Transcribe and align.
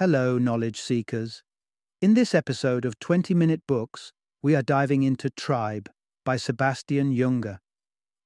Hello, 0.00 0.38
knowledge 0.38 0.80
seekers. 0.80 1.42
In 2.00 2.14
this 2.14 2.34
episode 2.34 2.86
of 2.86 2.98
20 3.00 3.34
Minute 3.34 3.60
Books, 3.68 4.12
we 4.42 4.56
are 4.56 4.62
diving 4.62 5.02
into 5.02 5.28
Tribe 5.28 5.90
by 6.24 6.38
Sebastian 6.38 7.14
Junger. 7.14 7.58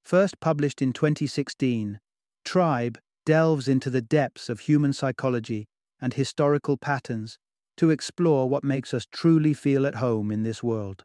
First 0.05 0.39
published 0.39 0.81
in 0.81 0.93
2016, 0.93 1.99
Tribe 2.45 2.97
delves 3.27 3.67
into 3.67 3.91
the 3.91 4.01
depths 4.01 4.49
of 4.49 4.61
human 4.61 4.93
psychology 4.93 5.67
and 6.01 6.15
historical 6.15 6.77
patterns 6.77 7.39
to 7.77 7.91
explore 7.91 8.49
what 8.49 8.63
makes 8.63 8.95
us 8.95 9.05
truly 9.11 9.53
feel 9.53 9.85
at 9.85 9.97
home 9.97 10.31
in 10.31 10.45
this 10.45 10.63
world. 10.63 11.03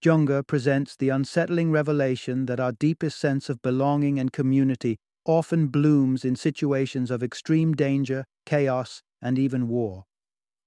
Junger 0.00 0.46
presents 0.46 0.94
the 0.94 1.08
unsettling 1.08 1.72
revelation 1.72 2.46
that 2.46 2.60
our 2.60 2.70
deepest 2.70 3.18
sense 3.18 3.48
of 3.48 3.60
belonging 3.60 4.20
and 4.20 4.32
community 4.32 4.98
often 5.26 5.66
blooms 5.66 6.24
in 6.24 6.36
situations 6.36 7.10
of 7.10 7.24
extreme 7.24 7.74
danger, 7.74 8.24
chaos, 8.46 9.02
and 9.24 9.38
even 9.38 9.66
war. 9.66 10.04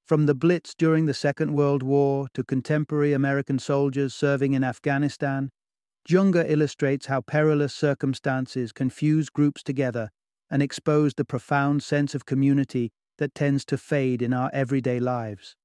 From 0.05 0.25
the 0.25 0.35
Blitz 0.35 0.73
during 0.73 1.05
the 1.05 1.13
Second 1.13 1.53
World 1.53 1.83
War 1.83 2.27
to 2.33 2.43
contemporary 2.43 3.13
American 3.13 3.59
soldiers 3.59 4.13
serving 4.13 4.53
in 4.53 4.63
Afghanistan, 4.63 5.49
Junger 6.07 6.49
illustrates 6.49 7.05
how 7.05 7.21
perilous 7.21 7.73
circumstances 7.73 8.71
can 8.71 8.89
fuse 8.89 9.29
groups 9.29 9.61
together 9.61 10.09
and 10.49 10.63
expose 10.63 11.13
the 11.13 11.25
profound 11.25 11.83
sense 11.83 12.15
of 12.15 12.25
community 12.25 12.91
that 13.17 13.35
tends 13.35 13.65
to 13.65 13.77
fade 13.77 14.21
in 14.21 14.33
our 14.33 14.49
everyday 14.53 14.99
lives. 14.99 15.55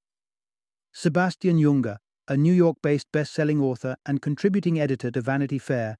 Sebastian 0.92 1.58
Junger, 1.58 1.98
a 2.28 2.36
New 2.36 2.52
York 2.52 2.76
based 2.82 3.06
best 3.12 3.32
selling 3.32 3.60
author 3.60 3.96
and 4.04 4.20
contributing 4.20 4.80
editor 4.80 5.10
to 5.10 5.20
Vanity 5.20 5.58
Fair, 5.58 5.96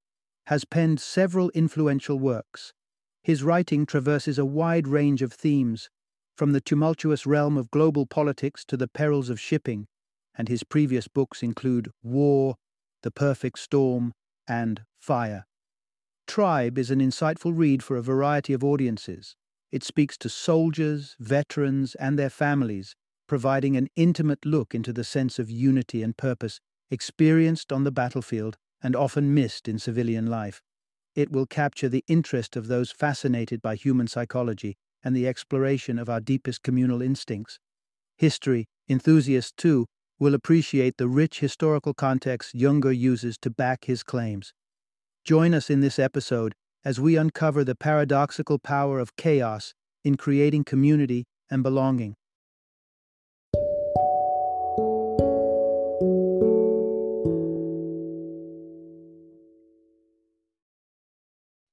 has 0.46 0.64
penned 0.64 1.00
several 1.00 1.50
influential 1.50 2.18
works. 2.18 2.72
His 3.22 3.44
writing 3.44 3.86
traverses 3.86 4.38
a 4.38 4.44
wide 4.44 4.88
range 4.88 5.22
of 5.22 5.32
themes, 5.32 5.88
from 6.36 6.52
the 6.52 6.60
tumultuous 6.60 7.26
realm 7.26 7.56
of 7.56 7.70
global 7.70 8.06
politics 8.06 8.64
to 8.66 8.76
the 8.76 8.88
perils 8.88 9.28
of 9.28 9.40
shipping, 9.40 9.86
and 10.36 10.48
his 10.48 10.64
previous 10.64 11.08
books 11.08 11.42
include 11.42 11.90
War, 12.02 12.56
The 13.02 13.10
Perfect 13.10 13.58
Storm, 13.58 14.12
and 14.48 14.82
Fire. 14.98 15.46
Tribe 16.26 16.78
is 16.78 16.90
an 16.90 17.00
insightful 17.00 17.52
read 17.56 17.82
for 17.82 17.96
a 17.96 18.02
variety 18.02 18.52
of 18.52 18.64
audiences. 18.64 19.36
It 19.70 19.82
speaks 19.82 20.16
to 20.18 20.28
soldiers, 20.28 21.16
veterans, 21.18 21.94
and 21.96 22.18
their 22.18 22.30
families, 22.30 22.94
providing 23.26 23.76
an 23.76 23.88
intimate 23.96 24.44
look 24.44 24.74
into 24.74 24.92
the 24.92 25.04
sense 25.04 25.38
of 25.38 25.50
unity 25.50 26.02
and 26.02 26.16
purpose 26.16 26.60
experienced 26.90 27.72
on 27.72 27.84
the 27.84 27.90
battlefield 27.90 28.56
and 28.82 28.94
often 28.94 29.34
missed 29.34 29.68
in 29.68 29.78
civilian 29.78 30.26
life. 30.26 30.60
It 31.14 31.30
will 31.30 31.46
capture 31.46 31.88
the 31.88 32.04
interest 32.08 32.56
of 32.56 32.66
those 32.66 32.90
fascinated 32.90 33.62
by 33.62 33.76
human 33.76 34.06
psychology 34.06 34.76
and 35.04 35.14
the 35.14 35.26
exploration 35.26 35.98
of 35.98 36.08
our 36.08 36.20
deepest 36.20 36.62
communal 36.62 37.02
instincts. 37.02 37.58
History 38.16 38.66
enthusiasts, 38.88 39.52
too, 39.56 39.86
will 40.18 40.34
appreciate 40.34 40.96
the 40.98 41.08
rich 41.08 41.40
historical 41.40 41.94
context 41.94 42.54
Junger 42.54 42.96
uses 42.96 43.36
to 43.38 43.50
back 43.50 43.86
his 43.86 44.02
claims. 44.02 44.52
Join 45.24 45.54
us 45.54 45.70
in 45.70 45.80
this 45.80 45.98
episode 45.98 46.54
as 46.84 47.00
we 47.00 47.16
uncover 47.16 47.64
the 47.64 47.74
paradoxical 47.74 48.58
power 48.58 48.98
of 48.98 49.16
chaos 49.16 49.74
in 50.04 50.16
creating 50.16 50.64
community 50.64 51.24
and 51.50 51.62
belonging. 51.62 52.14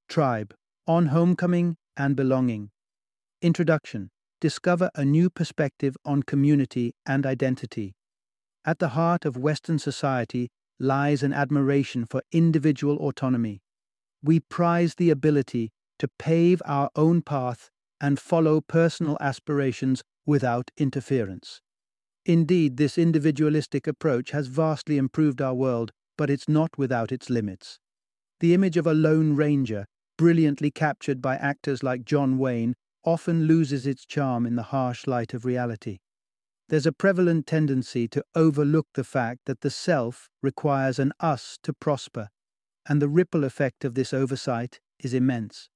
Tribe 0.07 0.55
On 0.87 1.07
Homecoming 1.07 1.75
and 1.95 2.15
Belonging 2.15 2.71
Introduction 3.41 4.09
Discover 4.41 4.89
a 4.95 5.05
new 5.05 5.29
perspective 5.29 5.95
on 6.03 6.23
community 6.23 6.93
and 7.05 7.25
identity. 7.25 7.93
At 8.65 8.79
the 8.79 8.89
heart 8.89 9.23
of 9.23 9.37
Western 9.37 9.79
society 9.79 10.49
lies 10.77 11.23
an 11.23 11.31
admiration 11.31 12.05
for 12.05 12.21
individual 12.33 12.97
autonomy. 12.97 13.61
We 14.21 14.41
prize 14.41 14.95
the 14.95 15.09
ability 15.09 15.71
to 15.99 16.09
pave 16.19 16.61
our 16.65 16.89
own 16.97 17.21
path 17.21 17.69
and 18.01 18.19
follow 18.19 18.59
personal 18.59 19.17
aspirations 19.21 20.03
without 20.25 20.69
interference. 20.75 21.61
Indeed, 22.25 22.75
this 22.75 22.97
individualistic 22.97 23.87
approach 23.87 24.31
has 24.31 24.47
vastly 24.47 24.97
improved 24.97 25.41
our 25.41 25.53
world, 25.53 25.91
but 26.17 26.29
it's 26.29 26.49
not 26.49 26.77
without 26.77 27.13
its 27.13 27.29
limits. 27.29 27.79
The 28.41 28.53
image 28.53 28.75
of 28.75 28.85
a 28.85 28.93
lone 28.93 29.37
ranger, 29.37 29.85
brilliantly 30.17 30.71
captured 30.71 31.21
by 31.21 31.37
actors 31.37 31.81
like 31.83 32.03
John 32.03 32.37
Wayne, 32.37 32.75
often 33.09 33.45
loses 33.45 33.87
its 33.87 34.05
charm 34.05 34.45
in 34.45 34.55
the 34.55 34.69
harsh 34.71 35.07
light 35.07 35.33
of 35.33 35.43
reality. 35.43 35.97
There's 36.67 36.85
a 36.85 36.91
prevalent 36.91 37.47
tendency 37.47 38.07
to 38.09 38.23
overlook 38.35 38.85
the 38.93 39.03
fact 39.03 39.41
that 39.45 39.61
the 39.61 39.71
self 39.71 40.29
requires 40.43 40.99
an 40.99 41.13
us 41.19 41.57
to 41.63 41.73
prosper, 41.73 42.29
and 42.87 43.01
the 43.01 43.09
ripple 43.09 43.43
effect 43.43 43.83
of 43.83 43.95
this 43.95 44.13
oversight 44.13 44.79
is 44.99 45.15
immense. 45.15 45.69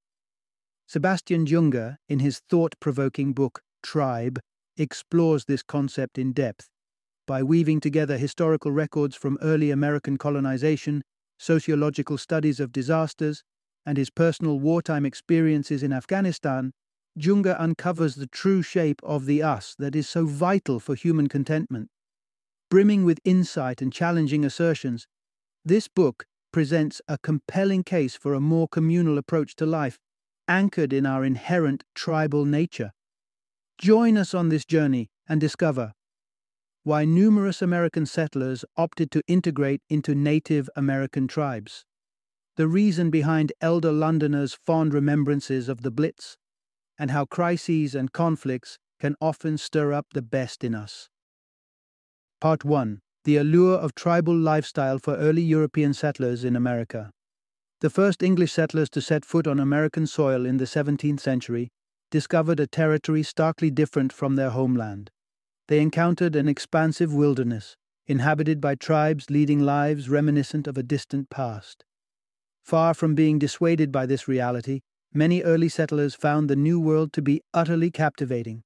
Sebastian 0.86 1.44
Junger, 1.44 1.96
in 2.08 2.20
his 2.20 2.40
thought 2.48 2.78
provoking 2.78 3.32
book 3.32 3.62
Tribe, 3.82 4.38
explores 4.76 5.46
this 5.46 5.64
concept 5.64 6.18
in 6.18 6.32
depth 6.32 6.68
by 7.26 7.42
weaving 7.42 7.80
together 7.80 8.16
historical 8.16 8.70
records 8.70 9.16
from 9.16 9.38
early 9.42 9.72
American 9.72 10.16
colonization, 10.18 11.02
sociological 11.38 12.18
studies 12.18 12.60
of 12.60 12.70
disasters, 12.70 13.42
and 13.84 13.98
his 13.98 14.10
personal 14.10 14.60
wartime 14.60 15.04
experiences 15.04 15.82
in 15.82 15.92
Afghanistan 15.92 16.72
Junger 17.18 17.56
uncovers 17.58 18.16
the 18.16 18.26
true 18.26 18.62
shape 18.62 19.00
of 19.04 19.26
the 19.26 19.42
us 19.42 19.74
that 19.78 19.94
is 19.94 20.08
so 20.08 20.26
vital 20.26 20.80
for 20.80 20.94
human 20.94 21.28
contentment. 21.28 21.88
Brimming 22.70 23.04
with 23.04 23.20
insight 23.24 23.80
and 23.80 23.92
challenging 23.92 24.44
assertions, 24.44 25.06
this 25.64 25.86
book 25.86 26.26
presents 26.52 27.00
a 27.08 27.18
compelling 27.18 27.84
case 27.84 28.16
for 28.16 28.34
a 28.34 28.40
more 28.40 28.68
communal 28.68 29.18
approach 29.18 29.54
to 29.56 29.66
life, 29.66 29.98
anchored 30.48 30.92
in 30.92 31.06
our 31.06 31.24
inherent 31.24 31.84
tribal 31.94 32.44
nature. 32.44 32.92
Join 33.78 34.16
us 34.16 34.34
on 34.34 34.48
this 34.48 34.64
journey 34.64 35.08
and 35.28 35.40
discover 35.40 35.92
why 36.82 37.04
numerous 37.04 37.62
American 37.62 38.04
settlers 38.04 38.64
opted 38.76 39.10
to 39.10 39.22
integrate 39.26 39.80
into 39.88 40.14
Native 40.14 40.68
American 40.76 41.26
tribes, 41.26 41.86
the 42.56 42.68
reason 42.68 43.10
behind 43.10 43.52
elder 43.60 43.90
Londoners' 43.90 44.52
fond 44.52 44.92
remembrances 44.92 45.68
of 45.68 45.80
the 45.80 45.90
Blitz, 45.90 46.36
and 46.98 47.10
how 47.10 47.24
crises 47.24 47.94
and 47.94 48.12
conflicts 48.12 48.78
can 49.00 49.16
often 49.20 49.58
stir 49.58 49.92
up 49.92 50.06
the 50.14 50.22
best 50.22 50.64
in 50.64 50.74
us. 50.74 51.08
Part 52.40 52.64
1 52.64 53.00
The 53.24 53.36
Allure 53.36 53.78
of 53.78 53.94
Tribal 53.94 54.36
Lifestyle 54.36 54.98
for 54.98 55.16
Early 55.16 55.42
European 55.42 55.94
Settlers 55.94 56.44
in 56.44 56.56
America. 56.56 57.10
The 57.80 57.90
first 57.90 58.22
English 58.22 58.52
settlers 58.52 58.88
to 58.90 59.00
set 59.00 59.24
foot 59.24 59.46
on 59.46 59.60
American 59.60 60.06
soil 60.06 60.46
in 60.46 60.56
the 60.56 60.64
17th 60.64 61.20
century 61.20 61.70
discovered 62.10 62.60
a 62.60 62.66
territory 62.66 63.22
starkly 63.22 63.70
different 63.70 64.12
from 64.12 64.36
their 64.36 64.50
homeland. 64.50 65.10
They 65.68 65.80
encountered 65.80 66.36
an 66.36 66.48
expansive 66.48 67.12
wilderness, 67.12 67.76
inhabited 68.06 68.60
by 68.60 68.74
tribes 68.74 69.30
leading 69.30 69.60
lives 69.60 70.08
reminiscent 70.08 70.66
of 70.66 70.78
a 70.78 70.82
distant 70.82 71.30
past. 71.30 71.84
Far 72.62 72.94
from 72.94 73.14
being 73.14 73.38
dissuaded 73.38 73.90
by 73.90 74.06
this 74.06 74.28
reality, 74.28 74.80
many 75.14 75.42
early 75.42 75.68
settlers 75.68 76.14
found 76.14 76.50
the 76.50 76.56
New 76.56 76.80
World 76.80 77.12
to 77.12 77.22
be 77.22 77.40
utterly 77.54 77.90
captivating. 77.90 78.62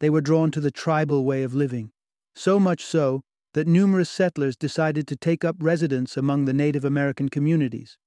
They 0.00 0.10
were 0.10 0.20
drawn 0.20 0.50
to 0.52 0.60
the 0.60 0.70
tribal 0.70 1.24
way 1.24 1.42
of 1.42 1.54
living, 1.54 1.92
so 2.34 2.58
much 2.58 2.84
so 2.84 3.22
that 3.54 3.66
numerous 3.66 4.10
settlers 4.10 4.56
decided 4.56 5.06
to 5.06 5.16
take 5.16 5.44
up 5.44 5.56
residence 5.60 6.16
among 6.16 6.46
the 6.46 6.54
Native 6.54 6.84
American 6.84 7.28
communities. 7.28 7.98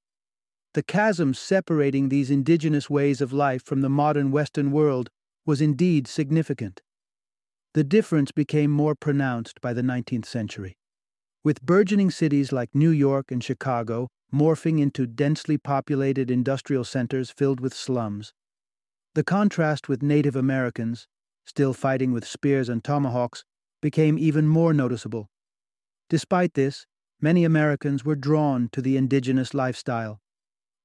The 0.73 0.83
chasm 0.83 1.33
separating 1.33 2.09
these 2.09 2.31
indigenous 2.31 2.89
ways 2.89 3.21
of 3.21 3.31
life 3.31 3.63
from 3.63 3.81
the 3.81 3.89
modern 3.89 4.31
Western 4.31 4.71
world 4.71 5.09
was 5.45 5.61
indeed 5.61 6.07
significant. 6.07 6.81
The 7.73 7.83
difference 7.83 8.31
became 8.31 8.71
more 8.71 8.95
pronounced 8.95 9.61
by 9.61 9.73
the 9.73 9.83
19th 9.83 10.25
century. 10.25 10.75
With 11.43 11.61
burgeoning 11.61 12.09
cities 12.09 12.51
like 12.51 12.73
New 12.73 12.89
York 12.89 13.31
and 13.31 13.43
Chicago 13.43 14.09
morphing 14.35 14.81
into 14.81 15.07
densely 15.07 15.57
populated 15.57 16.29
industrial 16.29 16.83
centers 16.83 17.31
filled 17.31 17.61
with 17.61 17.73
slums. 17.73 18.33
The 19.13 19.23
contrast 19.23 19.87
with 19.87 20.03
Native 20.03 20.35
Americans, 20.35 21.07
still 21.45 21.73
fighting 21.73 22.11
with 22.11 22.27
spears 22.27 22.67
and 22.67 22.83
tomahawks, 22.83 23.45
became 23.81 24.19
even 24.19 24.45
more 24.45 24.73
noticeable. 24.73 25.29
Despite 26.09 26.53
this, 26.53 26.85
many 27.21 27.45
Americans 27.45 28.03
were 28.03 28.15
drawn 28.15 28.67
to 28.73 28.81
the 28.81 28.97
indigenous 28.97 29.53
lifestyle. 29.53 30.19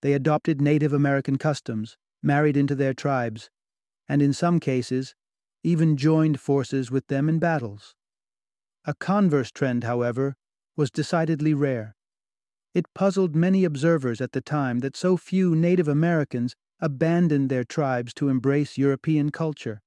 They 0.01 0.13
adopted 0.13 0.61
Native 0.61 0.93
American 0.93 1.37
customs, 1.37 1.97
married 2.23 2.57
into 2.57 2.77
their 2.77 2.95
tribes, 2.95 3.51
and 4.09 4.23
in 4.23 4.33
some 4.33 4.61
cases, 4.61 5.15
even 5.65 5.97
joined 5.97 6.39
forces 6.39 6.91
with 6.91 7.09
them 7.09 7.29
in 7.29 7.41
battles. 7.41 7.97
A 8.85 8.95
converse 8.95 9.51
trend, 9.51 9.85
however, 9.85 10.37
was 10.77 10.91
decidedly 10.91 11.53
rare. 11.53 11.97
It 12.73 12.93
puzzled 12.95 13.35
many 13.35 13.65
observers 13.65 14.21
at 14.21 14.33
the 14.33 14.41
time 14.41 14.79
that 14.81 14.97
so 14.97 15.17
few 15.17 15.57
Native 15.57 15.89
Americans 15.89 16.55
abandoned 16.79 17.51
their 17.51 17.65
tribes 17.65 18.15
to 18.15 18.29
embrace 18.29 18.79
European 18.79 19.31
culture. 19.31 19.83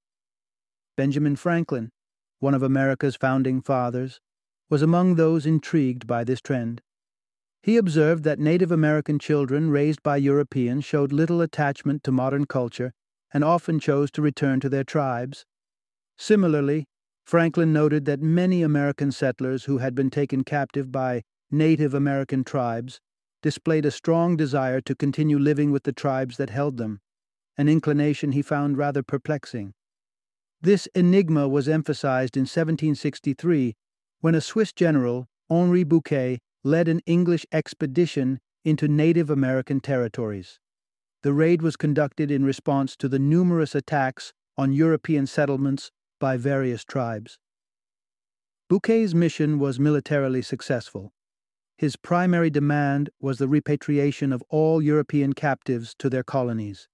Benjamin 0.97 1.35
Franklin, 1.35 1.91
one 2.39 2.53
of 2.53 2.61
America's 2.61 3.15
founding 3.15 3.61
fathers, 3.61 4.19
was 4.69 4.81
among 4.81 5.15
those 5.15 5.45
intrigued 5.45 6.05
by 6.05 6.23
this 6.23 6.41
trend. 6.41 6.81
He 7.61 7.77
observed 7.77 8.25
that 8.25 8.39
Native 8.39 8.71
American 8.71 9.17
children 9.17 9.69
raised 9.69 10.03
by 10.03 10.17
Europeans 10.17 10.83
showed 10.83 11.13
little 11.13 11.41
attachment 11.41 12.03
to 12.03 12.11
modern 12.11 12.45
culture 12.45 12.91
and 13.33 13.43
often 13.43 13.79
chose 13.79 14.11
to 14.11 14.21
return 14.21 14.59
to 14.59 14.69
their 14.69 14.83
tribes. 14.83 15.45
Similarly, 16.17 16.85
Franklin 17.23 17.71
noted 17.71 18.03
that 18.05 18.21
many 18.21 18.61
American 18.61 19.11
settlers 19.11 19.63
who 19.63 19.77
had 19.77 19.95
been 19.95 20.09
taken 20.09 20.43
captive 20.43 20.91
by 20.91 21.23
Native 21.53 21.93
American 21.93 22.43
tribes 22.43 22.99
displayed 23.43 23.85
a 23.85 23.91
strong 23.91 24.35
desire 24.35 24.81
to 24.81 24.95
continue 24.95 25.37
living 25.37 25.69
with 25.69 25.83
the 25.83 25.93
tribes 25.93 26.37
that 26.37 26.49
held 26.49 26.77
them, 26.77 26.99
an 27.59 27.69
inclination 27.69 28.31
he 28.31 28.41
found 28.41 28.75
rather 28.75 29.03
perplexing. 29.03 29.75
This 30.61 30.87
enigma 30.95 31.47
was 31.47 31.69
emphasized 31.69 32.35
in 32.35 32.41
1763 32.41 33.75
when 34.19 34.33
a 34.33 34.41
Swiss 34.41 34.73
general, 34.73 35.27
Henri 35.47 35.83
Bouquet, 35.83 36.39
led 36.63 36.87
an 36.87 37.01
English 37.05 37.45
expedition 37.51 38.39
into 38.65 38.87
Native 38.87 39.29
American 39.29 39.79
territories. 39.79 40.59
The 41.21 41.33
raid 41.33 41.61
was 41.61 41.77
conducted 41.77 42.31
in 42.31 42.43
response 42.43 42.95
to 42.97 43.07
the 43.07 43.19
numerous 43.19 43.75
attacks 43.75 44.33
on 44.57 44.73
European 44.73 45.27
settlements 45.27 45.91
by 46.19 46.35
various 46.37 46.83
tribes. 46.83 47.37
Bouquet's 48.69 49.13
mission 49.13 49.59
was 49.59 49.79
militarily 49.79 50.41
successful. 50.41 51.13
His 51.83 51.97
primary 51.97 52.49
demand 52.49 53.09
was 53.19 53.39
the 53.39 53.47
repatriation 53.49 54.31
of 54.31 54.41
all 54.47 54.81
European 54.81 55.33
captives 55.33 55.93
to 55.99 56.09
their 56.09 56.23
colonies. 56.23 56.87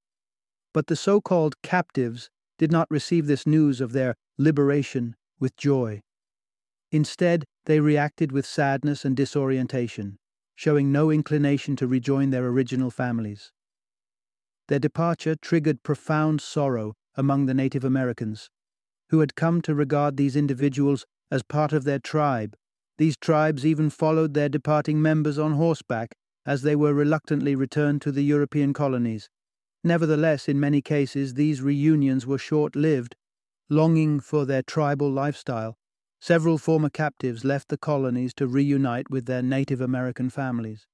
But 0.73 0.87
the 0.87 0.95
so 0.95 1.21
called 1.21 1.61
captives 1.61 2.31
did 2.57 2.71
not 2.71 2.89
receive 2.89 3.27
this 3.27 3.45
news 3.45 3.81
of 3.81 3.91
their 3.91 4.15
liberation 4.39 5.15
with 5.39 5.55
joy. 5.55 6.01
Instead, 6.91 7.45
they 7.65 7.79
reacted 7.79 8.31
with 8.31 8.47
sadness 8.47 9.05
and 9.05 9.15
disorientation, 9.15 10.17
showing 10.55 10.91
no 10.91 11.11
inclination 11.11 11.75
to 11.75 11.85
rejoin 11.85 12.31
their 12.31 12.47
original 12.47 12.89
families. 12.89 13.51
Their 14.69 14.79
departure 14.79 15.35
triggered 15.35 15.83
profound 15.83 16.41
sorrow 16.41 16.95
among 17.13 17.45
the 17.45 17.53
Native 17.53 17.83
Americans, 17.83 18.49
who 19.11 19.19
had 19.19 19.35
come 19.35 19.61
to 19.61 19.75
regard 19.75 20.17
these 20.17 20.35
individuals 20.35 21.05
as 21.29 21.43
part 21.43 21.73
of 21.73 21.83
their 21.83 21.99
tribe. 21.99 22.55
These 22.99 23.15
tribes 23.15 23.65
even 23.65 23.89
followed 23.89 24.33
their 24.33 24.49
departing 24.49 25.01
members 25.01 25.39
on 25.39 25.53
horseback 25.53 26.11
as 26.45 26.63
they 26.63 26.75
were 26.75 26.93
reluctantly 26.93 27.55
returned 27.55 28.01
to 28.01 28.11
the 28.11 28.23
European 28.23 28.73
colonies. 28.73 29.29
Nevertheless, 29.85 30.49
in 30.49 30.59
many 30.59 30.81
cases, 30.81 31.35
these 31.35 31.61
reunions 31.61 32.27
were 32.27 32.37
short 32.37 32.75
lived. 32.75 33.15
Longing 33.69 34.19
for 34.19 34.45
their 34.45 34.63
tribal 34.63 35.09
lifestyle, 35.09 35.77
several 36.19 36.57
former 36.57 36.89
captives 36.89 37.45
left 37.45 37.69
the 37.69 37.77
colonies 37.77 38.33
to 38.33 38.47
reunite 38.47 39.09
with 39.09 39.27
their 39.27 39.41
Native 39.41 39.79
American 39.79 40.29
families. 40.29 40.85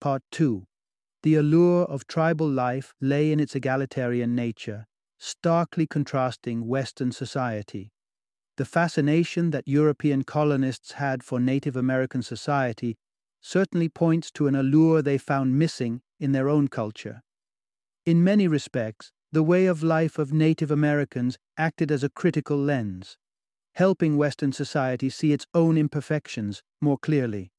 Part 0.00 0.22
2 0.32 0.64
The 1.22 1.36
allure 1.36 1.84
of 1.84 2.08
tribal 2.08 2.50
life 2.50 2.94
lay 3.00 3.30
in 3.30 3.38
its 3.38 3.54
egalitarian 3.54 4.34
nature, 4.34 4.86
starkly 5.18 5.86
contrasting 5.86 6.66
Western 6.66 7.12
society. 7.12 7.93
The 8.56 8.64
fascination 8.64 9.50
that 9.50 9.66
European 9.66 10.22
colonists 10.22 10.92
had 10.92 11.24
for 11.24 11.40
Native 11.40 11.74
American 11.74 12.22
society 12.22 12.96
certainly 13.40 13.88
points 13.88 14.30
to 14.32 14.46
an 14.46 14.54
allure 14.54 15.02
they 15.02 15.18
found 15.18 15.58
missing 15.58 16.02
in 16.20 16.32
their 16.32 16.48
own 16.48 16.68
culture. 16.68 17.22
In 18.06 18.22
many 18.22 18.46
respects, 18.46 19.10
the 19.32 19.42
way 19.42 19.66
of 19.66 19.82
life 19.82 20.18
of 20.18 20.32
Native 20.32 20.70
Americans 20.70 21.36
acted 21.58 21.90
as 21.90 22.04
a 22.04 22.08
critical 22.08 22.56
lens, 22.56 23.16
helping 23.74 24.16
Western 24.16 24.52
society 24.52 25.10
see 25.10 25.32
its 25.32 25.46
own 25.52 25.76
imperfections 25.76 26.62
more 26.80 26.96
clearly. 26.96 27.50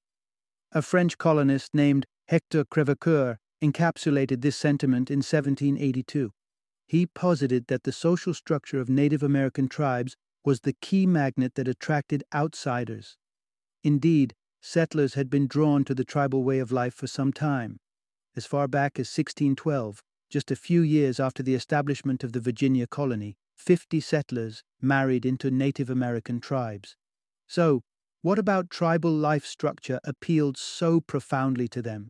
A 0.72 0.82
French 0.82 1.18
colonist 1.18 1.74
named 1.74 2.06
Hector 2.30 2.64
Crèvecoeur 2.64 3.36
encapsulated 3.62 4.42
this 4.42 4.56
sentiment 4.56 5.12
in 5.12 5.18
1782. 5.18 6.32
He 6.88 7.06
posited 7.06 7.68
that 7.68 7.84
the 7.84 7.92
social 7.92 8.34
structure 8.34 8.80
of 8.80 8.90
Native 8.90 9.24
American 9.24 9.68
tribes 9.68 10.16
was 10.46 10.62
the 10.62 10.74
key 10.74 11.06
magnet 11.06 11.56
that 11.56 11.68
attracted 11.68 12.24
outsiders. 12.34 13.18
Indeed, 13.84 14.36
settlers 14.62 15.16
had 15.16 15.30
been 15.30 15.48
drawn 15.48 15.84
to 15.86 15.96
the 15.96 16.06
tribal 16.06 16.44
way 16.44 16.60
of 16.60 16.72
life 16.72 16.94
for 16.94 17.08
some 17.08 17.34
time. 17.34 17.78
As 18.36 18.46
far 18.46 18.68
back 18.68 19.00
as 19.00 19.08
1612, 19.08 20.02
just 20.30 20.52
a 20.52 20.56
few 20.56 20.82
years 20.82 21.20
after 21.20 21.42
the 21.42 21.56
establishment 21.56 22.24
of 22.24 22.34
the 22.34 22.40
Virginia 22.40 22.88
colony, 22.88 23.38
50 23.58 24.00
settlers 24.00 24.64
married 24.82 25.26
into 25.26 25.50
Native 25.50 25.90
American 25.90 26.40
tribes. 26.40 26.96
So, 27.48 27.82
what 28.22 28.40
about 28.40 28.70
tribal 28.70 29.12
life 29.12 29.46
structure 29.46 30.00
appealed 30.04 30.58
so 30.58 31.00
profoundly 31.00 31.68
to 31.70 31.82
them? 31.82 32.10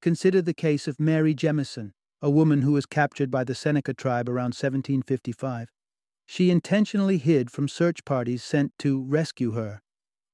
Consider 0.00 0.40
the 0.40 0.54
case 0.54 0.88
of 0.88 0.98
Mary 0.98 1.34
Jemison, 1.34 1.92
a 2.22 2.30
woman 2.30 2.62
who 2.62 2.72
was 2.72 2.86
captured 2.86 3.30
by 3.30 3.44
the 3.44 3.54
Seneca 3.54 3.94
tribe 3.94 4.28
around 4.28 4.54
1755. 4.54 5.68
She 6.32 6.48
intentionally 6.48 7.18
hid 7.18 7.50
from 7.50 7.66
search 7.66 8.04
parties 8.04 8.44
sent 8.44 8.72
to 8.78 9.02
rescue 9.02 9.50
her. 9.50 9.82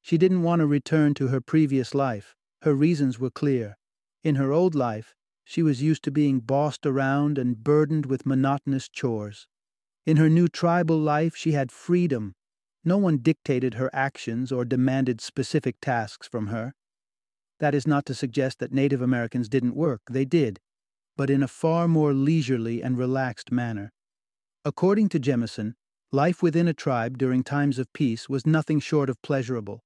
She 0.03 0.19
didn't 0.19 0.43
want 0.43 0.61
to 0.61 0.67
return 0.67 1.15
to 1.15 1.29
her 1.29 1.41
previous 1.41 1.95
life. 1.95 2.37
Her 2.61 2.75
reasons 2.75 3.19
were 3.19 3.31
clear. 3.31 3.79
In 4.23 4.35
her 4.35 4.53
old 4.53 4.75
life, 4.75 5.15
she 5.43 5.63
was 5.63 5.81
used 5.81 6.05
to 6.05 6.11
being 6.11 6.41
bossed 6.41 6.85
around 6.85 7.39
and 7.39 7.65
burdened 7.65 8.05
with 8.05 8.27
monotonous 8.27 8.91
chores. 8.91 9.49
In 10.05 10.19
her 10.19 10.29
new 10.29 10.49
tribal 10.49 10.99
life, 10.99 11.35
she 11.35 11.53
had 11.53 11.73
freedom. 11.73 12.35
No 12.85 12.99
one 12.99 13.17
dictated 13.17 13.75
her 13.75 13.89
actions 13.95 14.53
or 14.53 14.67
demanded 14.67 15.23
specific 15.23 15.77
tasks 15.81 16.29
from 16.29 16.49
her. 16.49 16.75
That 17.59 17.75
is 17.75 17.87
not 17.87 18.05
to 18.05 18.15
suggest 18.15 18.59
that 18.59 18.71
Native 18.71 19.01
Americans 19.01 19.49
didn't 19.49 19.75
work, 19.75 20.03
they 20.11 20.27
did, 20.27 20.61
but 21.17 21.31
in 21.31 21.43
a 21.43 21.49
far 21.49 21.89
more 21.89 22.13
leisurely 22.13 22.83
and 22.83 22.99
relaxed 22.99 23.51
manner. 23.51 23.95
According 24.63 25.09
to 25.11 25.19
Jemison, 25.19 25.75
life 26.13 26.43
within 26.43 26.69
a 26.69 26.75
tribe 26.75 27.19
during 27.19 27.43
times 27.43 27.79
of 27.79 27.93
peace 27.93 28.29
was 28.29 28.47
nothing 28.47 28.81
short 28.81 29.11
of 29.11 29.21
pleasurable. 29.23 29.81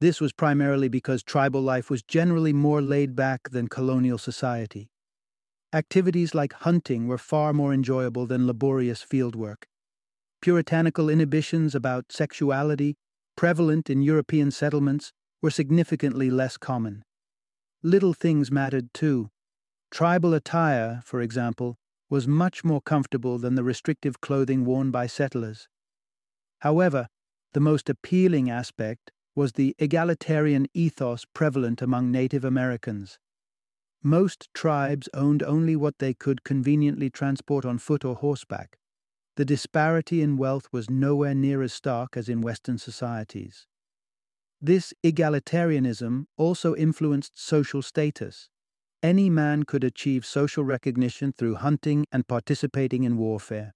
This 0.00 0.20
was 0.20 0.32
primarily 0.32 0.88
because 0.88 1.22
tribal 1.22 1.60
life 1.60 1.90
was 1.90 2.02
generally 2.02 2.52
more 2.52 2.80
laid 2.80 3.14
back 3.14 3.50
than 3.50 3.68
colonial 3.68 4.18
society. 4.18 4.90
Activities 5.72 6.34
like 6.34 6.52
hunting 6.52 7.06
were 7.06 7.18
far 7.18 7.52
more 7.52 7.72
enjoyable 7.72 8.26
than 8.26 8.46
laborious 8.46 9.04
fieldwork. 9.04 9.64
Puritanical 10.42 11.08
inhibitions 11.08 11.74
about 11.74 12.10
sexuality, 12.10 12.96
prevalent 13.36 13.88
in 13.88 14.02
European 14.02 14.50
settlements, 14.50 15.12
were 15.42 15.50
significantly 15.50 16.30
less 16.30 16.56
common. 16.56 17.04
Little 17.82 18.14
things 18.14 18.50
mattered 18.50 18.92
too. 18.92 19.30
Tribal 19.90 20.34
attire, 20.34 21.00
for 21.04 21.20
example, 21.20 21.76
was 22.10 22.28
much 22.28 22.64
more 22.64 22.82
comfortable 22.82 23.38
than 23.38 23.54
the 23.54 23.64
restrictive 23.64 24.20
clothing 24.20 24.64
worn 24.64 24.90
by 24.90 25.06
settlers. 25.06 25.68
However, 26.58 27.08
the 27.52 27.60
most 27.60 27.88
appealing 27.88 28.50
aspect 28.50 29.12
was 29.34 29.52
the 29.52 29.74
egalitarian 29.78 30.66
ethos 30.74 31.24
prevalent 31.32 31.80
among 31.80 32.10
Native 32.10 32.44
Americans. 32.44 33.18
Most 34.02 34.48
tribes 34.54 35.08
owned 35.14 35.42
only 35.42 35.76
what 35.76 35.98
they 35.98 36.12
could 36.12 36.42
conveniently 36.42 37.10
transport 37.10 37.64
on 37.64 37.78
foot 37.78 38.04
or 38.04 38.16
horseback. 38.16 38.76
The 39.36 39.44
disparity 39.44 40.20
in 40.20 40.36
wealth 40.36 40.68
was 40.72 40.90
nowhere 40.90 41.34
near 41.34 41.62
as 41.62 41.72
stark 41.72 42.16
as 42.16 42.28
in 42.28 42.40
Western 42.40 42.78
societies. 42.78 43.66
This 44.60 44.92
egalitarianism 45.04 46.26
also 46.36 46.74
influenced 46.74 47.40
social 47.40 47.80
status. 47.80 48.50
Any 49.02 49.30
man 49.30 49.62
could 49.62 49.82
achieve 49.82 50.26
social 50.26 50.62
recognition 50.62 51.32
through 51.32 51.54
hunting 51.56 52.04
and 52.12 52.28
participating 52.28 53.04
in 53.04 53.16
warfare. 53.16 53.72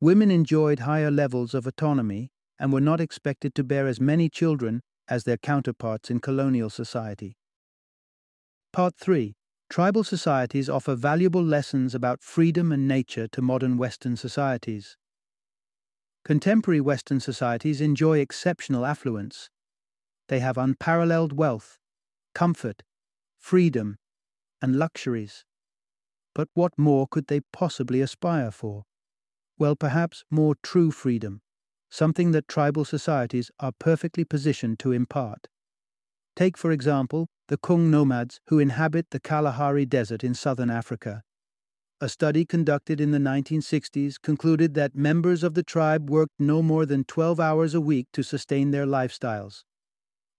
Women 0.00 0.30
enjoyed 0.30 0.80
higher 0.80 1.10
levels 1.10 1.52
of 1.52 1.66
autonomy 1.66 2.30
and 2.60 2.72
were 2.72 2.80
not 2.80 3.00
expected 3.00 3.56
to 3.56 3.64
bear 3.64 3.88
as 3.88 4.00
many 4.00 4.28
children 4.28 4.82
as 5.08 5.24
their 5.24 5.36
counterparts 5.36 6.10
in 6.10 6.20
colonial 6.20 6.70
society. 6.70 7.36
Part 8.72 8.94
3 8.96 9.34
Tribal 9.68 10.04
societies 10.04 10.68
offer 10.68 10.94
valuable 10.94 11.42
lessons 11.42 11.94
about 11.94 12.22
freedom 12.22 12.70
and 12.70 12.86
nature 12.86 13.26
to 13.28 13.42
modern 13.42 13.78
Western 13.78 14.16
societies. 14.16 14.96
Contemporary 16.24 16.80
Western 16.80 17.18
societies 17.18 17.80
enjoy 17.80 18.18
exceptional 18.18 18.86
affluence. 18.86 19.50
They 20.28 20.38
have 20.38 20.56
unparalleled 20.56 21.32
wealth, 21.32 21.78
comfort, 22.34 22.82
freedom, 23.38 23.96
and 24.62 24.76
luxuries. 24.76 25.44
But 26.34 26.48
what 26.54 26.72
more 26.78 27.06
could 27.06 27.26
they 27.26 27.40
possibly 27.52 28.00
aspire 28.00 28.50
for? 28.50 28.84
Well, 29.58 29.76
perhaps 29.76 30.24
more 30.30 30.54
true 30.62 30.90
freedom, 30.90 31.42
something 31.90 32.30
that 32.30 32.48
tribal 32.48 32.86
societies 32.86 33.50
are 33.60 33.72
perfectly 33.78 34.24
positioned 34.24 34.78
to 34.78 34.92
impart. 34.92 35.48
Take, 36.34 36.56
for 36.56 36.70
example, 36.70 37.28
the 37.48 37.58
Kung 37.58 37.90
nomads 37.90 38.40
who 38.46 38.58
inhabit 38.58 39.10
the 39.10 39.20
Kalahari 39.20 39.84
Desert 39.84 40.24
in 40.24 40.32
southern 40.32 40.70
Africa. 40.70 41.22
A 42.00 42.08
study 42.08 42.44
conducted 42.44 43.00
in 43.00 43.10
the 43.10 43.18
1960s 43.18 44.14
concluded 44.20 44.74
that 44.74 44.94
members 44.96 45.44
of 45.44 45.54
the 45.54 45.62
tribe 45.62 46.08
worked 46.08 46.32
no 46.38 46.62
more 46.62 46.86
than 46.86 47.04
12 47.04 47.38
hours 47.38 47.74
a 47.74 47.80
week 47.80 48.06
to 48.14 48.22
sustain 48.22 48.70
their 48.70 48.86
lifestyles. 48.86 49.62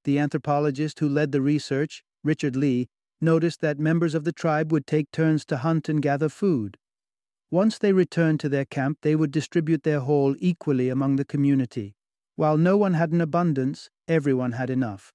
The 0.03 0.19
anthropologist 0.19 0.99
who 0.99 1.07
led 1.07 1.31
the 1.31 1.41
research, 1.41 2.03
Richard 2.23 2.55
Lee, 2.55 2.89
noticed 3.23 3.61
that 3.61 3.79
members 3.79 4.13
of 4.13 4.25
the 4.25 4.31
tribe 4.31 4.71
would 4.71 4.85
take 4.85 5.09
turns 5.11 5.45
to 5.45 5.57
hunt 5.57 5.89
and 5.89 6.01
gather 6.01 6.29
food. 6.29 6.77
Once 7.49 7.77
they 7.77 7.93
returned 7.93 8.39
to 8.39 8.49
their 8.49 8.65
camp, 8.65 8.99
they 9.01 9.15
would 9.15 9.31
distribute 9.31 9.83
their 9.83 10.01
haul 10.01 10.35
equally 10.39 10.89
among 10.89 11.15
the 11.15 11.25
community. 11.25 11.95
While 12.35 12.57
no 12.57 12.77
one 12.77 12.93
had 12.93 13.11
an 13.11 13.21
abundance, 13.21 13.89
everyone 14.07 14.53
had 14.53 14.69
enough. 14.69 15.13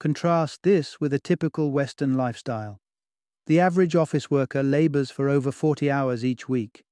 Contrast 0.00 0.60
this 0.62 1.00
with 1.00 1.12
a 1.12 1.18
typical 1.18 1.70
Western 1.70 2.14
lifestyle. 2.14 2.78
The 3.46 3.60
average 3.60 3.96
office 3.96 4.30
worker 4.30 4.62
labors 4.62 5.10
for 5.10 5.28
over 5.28 5.50
40 5.50 5.90
hours 5.90 6.24
each 6.24 6.48
week. 6.48 6.84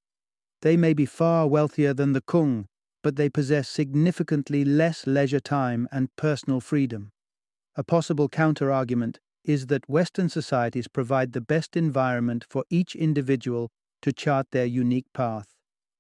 They 0.63 0.77
may 0.77 0.93
be 0.93 1.07
far 1.07 1.47
wealthier 1.47 1.95
than 1.95 2.13
the 2.13 2.21
Kung, 2.21 2.67
but 3.03 3.17
they 3.17 3.31
possess 3.31 3.69
significantly 3.69 4.65
less 4.65 5.07
leisure 5.07 5.41
time 5.41 5.89
and 5.91 6.15
personal 6.17 6.61
freedom. 6.61 7.11
A 7.77 7.85
possible 7.85 8.29
counterargument 8.29 9.19
is 9.45 9.67
that 9.67 9.89
Western 9.89 10.29
societies 10.29 10.89
provide 10.89 11.33
the 11.33 11.41
best 11.41 11.77
environment 11.77 12.45
for 12.49 12.65
each 12.71 12.95
individual 12.95 13.71
to 14.03 14.13
chart 14.13 14.47
their 14.51 14.67
unique 14.67 15.13
path. 15.13 15.55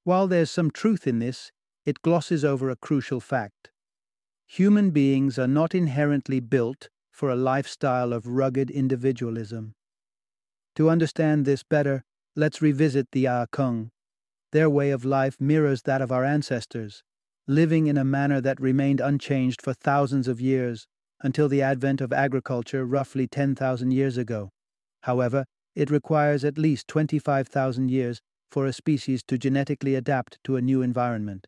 While 0.05 0.27
there's 0.27 0.51
some 0.51 0.71
truth 0.71 1.07
in 1.07 1.19
this, 1.19 1.53
it 1.85 2.03
glosses 2.03 2.45
over 2.45 2.71
a 2.71 2.77
crucial 2.77 3.21
fact. 3.21 3.71
Human 4.47 4.91
beings 4.91 5.39
are 5.39 5.47
not 5.49 5.75
inherently 5.75 6.41
built 6.41 6.89
for 7.11 7.31
a 7.31 7.37
lifestyle 7.37 8.13
of 8.13 8.27
rugged 8.27 8.71
individualism. 8.71 9.75
To 10.77 10.89
understand 10.89 11.45
this 11.45 11.63
better, 11.63 12.05
let's 12.35 12.63
revisit 12.63 13.09
the 13.13 13.27
Ah 13.27 13.47
Kung. 13.51 13.91
Their 14.53 14.71
way 14.71 14.91
of 14.91 15.05
life 15.05 15.37
mirrors 15.41 15.83
that 15.83 16.03
of 16.03 16.11
our 16.11 16.25
ancestors, 16.25 17.03
living 17.47 17.87
in 17.87 17.97
a 17.97 18.05
manner 18.05 18.41
that 18.41 18.61
remained 18.61 19.01
unchanged 19.01 19.63
for 19.63 19.75
thousands 19.75 20.27
of 20.29 20.41
years, 20.41 20.87
until 21.23 21.49
the 21.49 21.63
advent 21.63 22.01
of 22.01 22.13
agriculture 22.13 22.85
roughly 22.85 23.27
10,000 23.27 23.91
years 23.91 24.17
ago. 24.17 24.51
However, 25.03 25.45
it 25.75 25.91
requires 25.91 26.45
at 26.45 26.59
least 26.59 26.89
25,000 26.89 27.91
years 27.91 28.21
for 28.51 28.67
a 28.67 28.73
species 28.73 29.23
to 29.29 29.39
genetically 29.39 29.95
adapt 29.95 30.39
to 30.45 30.57
a 30.57 30.63
new 30.63 30.83
environment. 30.83 31.47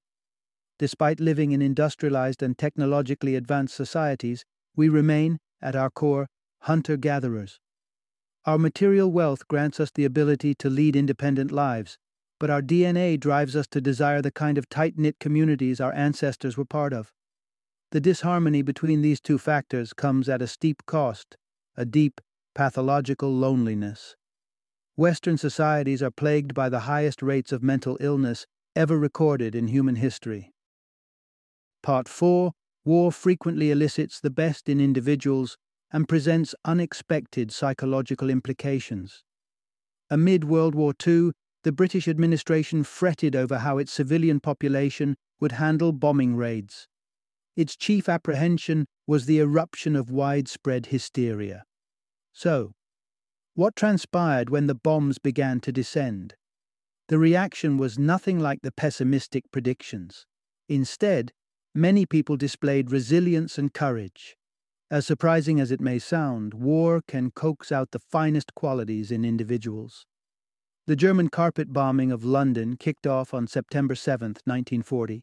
Despite 0.79 1.21
living 1.21 1.53
in 1.53 1.63
industrialized 1.63 2.43
and 2.43 2.57
technologically 2.57 3.37
advanced 3.37 3.75
societies, 3.75 4.45
we 4.75 4.89
remain, 4.89 5.39
at 5.61 5.77
our 5.77 5.91
core, 5.91 6.29
hunter 6.63 6.97
gatherers. 6.97 7.61
Our 8.45 8.59
material 8.59 9.13
wealth 9.13 9.47
grants 9.47 9.79
us 9.79 9.91
the 9.95 10.05
ability 10.05 10.55
to 10.57 10.71
lead 10.71 10.97
independent 10.97 11.53
lives, 11.53 11.99
but 12.41 12.51
our 12.51 12.63
DNA 12.63 13.19
drives 13.19 13.55
us 13.55 13.69
to 13.69 13.81
desire 13.81 14.21
the 14.21 14.33
kind 14.33 14.59
of 14.59 14.69
tight 14.69 14.99
knit 14.99 15.21
communities 15.21 15.81
our 15.81 15.93
ancestors 15.93 16.57
were 16.57 16.65
part 16.65 16.93
of. 16.93 17.13
The 17.93 18.01
disharmony 18.01 18.63
between 18.63 19.03
these 19.03 19.21
two 19.21 19.37
factors 19.37 19.93
comes 19.93 20.27
at 20.27 20.41
a 20.41 20.47
steep 20.47 20.87
cost, 20.87 21.37
a 21.77 21.85
deep, 21.85 22.23
pathological 22.55 23.31
loneliness. 23.31 24.17
Western 24.97 25.37
societies 25.37 26.03
are 26.03 26.11
plagued 26.11 26.55
by 26.55 26.71
the 26.71 26.81
highest 26.81 27.21
rates 27.21 27.53
of 27.53 27.63
mental 27.63 27.99
illness 28.01 28.47
ever 28.75 28.99
recorded 28.99 29.55
in 29.55 29.67
human 29.69 29.97
history. 29.97 30.55
Part 31.83 32.09
4 32.09 32.53
War 32.87 33.13
frequently 33.13 33.71
elicits 33.71 34.21
the 34.21 34.31
best 34.31 34.71
in 34.71 34.81
individuals 34.81 35.59
and 35.93 36.09
presents 36.09 36.55
unexpected 36.65 37.53
psychological 37.53 38.31
implications. 38.31 39.23
Amid 40.09 40.45
World 40.45 40.75
War 40.75 40.95
II, 41.07 41.33
the 41.63 41.73
British 41.73 42.09
administration 42.09 42.85
fretted 42.85 43.37
over 43.37 43.59
how 43.59 43.77
its 43.77 43.93
civilian 43.93 44.41
population 44.41 45.15
would 45.41 45.53
handle 45.53 45.93
bombing 45.93 46.37
raids. 46.37 46.89
Its 47.57 47.77
chief 47.77 48.09
apprehension 48.09 48.87
was 49.07 49.27
the 49.27 49.39
eruption 49.39 49.95
of 49.95 50.11
widespread 50.11 50.87
hysteria. 50.87 51.65
So, 52.33 52.73
what 53.55 53.77
transpired 53.77 54.49
when 54.49 54.67
the 54.67 54.75
bombs 54.75 55.19
began 55.19 55.61
to 55.61 55.73
descend? 55.73 56.35
The 57.09 57.19
reaction 57.19 57.77
was 57.77 57.99
nothing 57.99 58.39
like 58.39 58.61
the 58.63 58.73
pessimistic 58.73 59.45
predictions. 59.53 60.25
Instead, 60.69 61.33
many 61.75 62.07
people 62.07 62.39
displayed 62.39 62.91
resilience 62.91 63.59
and 63.59 63.75
courage. 63.75 64.37
As 64.91 65.07
surprising 65.07 65.61
as 65.61 65.71
it 65.71 65.81
may 65.81 65.99
sound, 65.99 66.55
war 66.55 67.03
can 67.07 67.31
coax 67.31 67.71
out 67.71 67.91
the 67.91 67.99
finest 67.99 68.55
qualities 68.55 69.11
in 69.11 69.25
individuals. 69.25 70.07
The 70.87 70.97
German 70.97 71.29
carpet 71.29 71.73
bombing 71.73 72.11
of 72.11 72.25
London 72.25 72.77
kicked 72.77 73.07
off 73.07 73.35
on 73.35 73.47
September 73.47 73.95
7, 73.95 74.29
1940. 74.45 75.23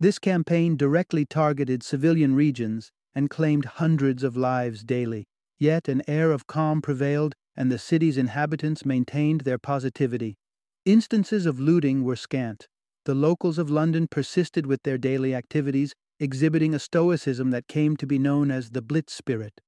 This 0.00 0.18
campaign 0.18 0.76
directly 0.76 1.24
targeted 1.24 1.82
civilian 1.82 2.34
regions 2.34 2.92
and 3.14 3.28
claimed 3.28 3.64
hundreds 3.64 4.22
of 4.22 4.36
lives 4.36 4.84
daily. 4.84 5.26
Yet 5.58 5.88
an 5.88 6.02
air 6.06 6.30
of 6.30 6.46
calm 6.46 6.80
prevailed, 6.80 7.34
and 7.56 7.72
the 7.72 7.78
city's 7.80 8.16
inhabitants 8.16 8.84
maintained 8.84 9.40
their 9.40 9.58
positivity. 9.58 10.36
Instances 10.84 11.46
of 11.46 11.58
looting 11.58 12.04
were 12.04 12.14
scant. 12.14 12.68
The 13.06 13.14
locals 13.14 13.58
of 13.58 13.70
London 13.70 14.06
persisted 14.06 14.66
with 14.66 14.84
their 14.84 14.98
daily 14.98 15.34
activities, 15.34 15.94
exhibiting 16.20 16.74
a 16.74 16.78
stoicism 16.78 17.50
that 17.50 17.66
came 17.66 17.96
to 17.96 18.06
be 18.06 18.18
known 18.18 18.52
as 18.52 18.70
the 18.70 18.82
Blitz 18.82 19.12
spirit. 19.12 19.60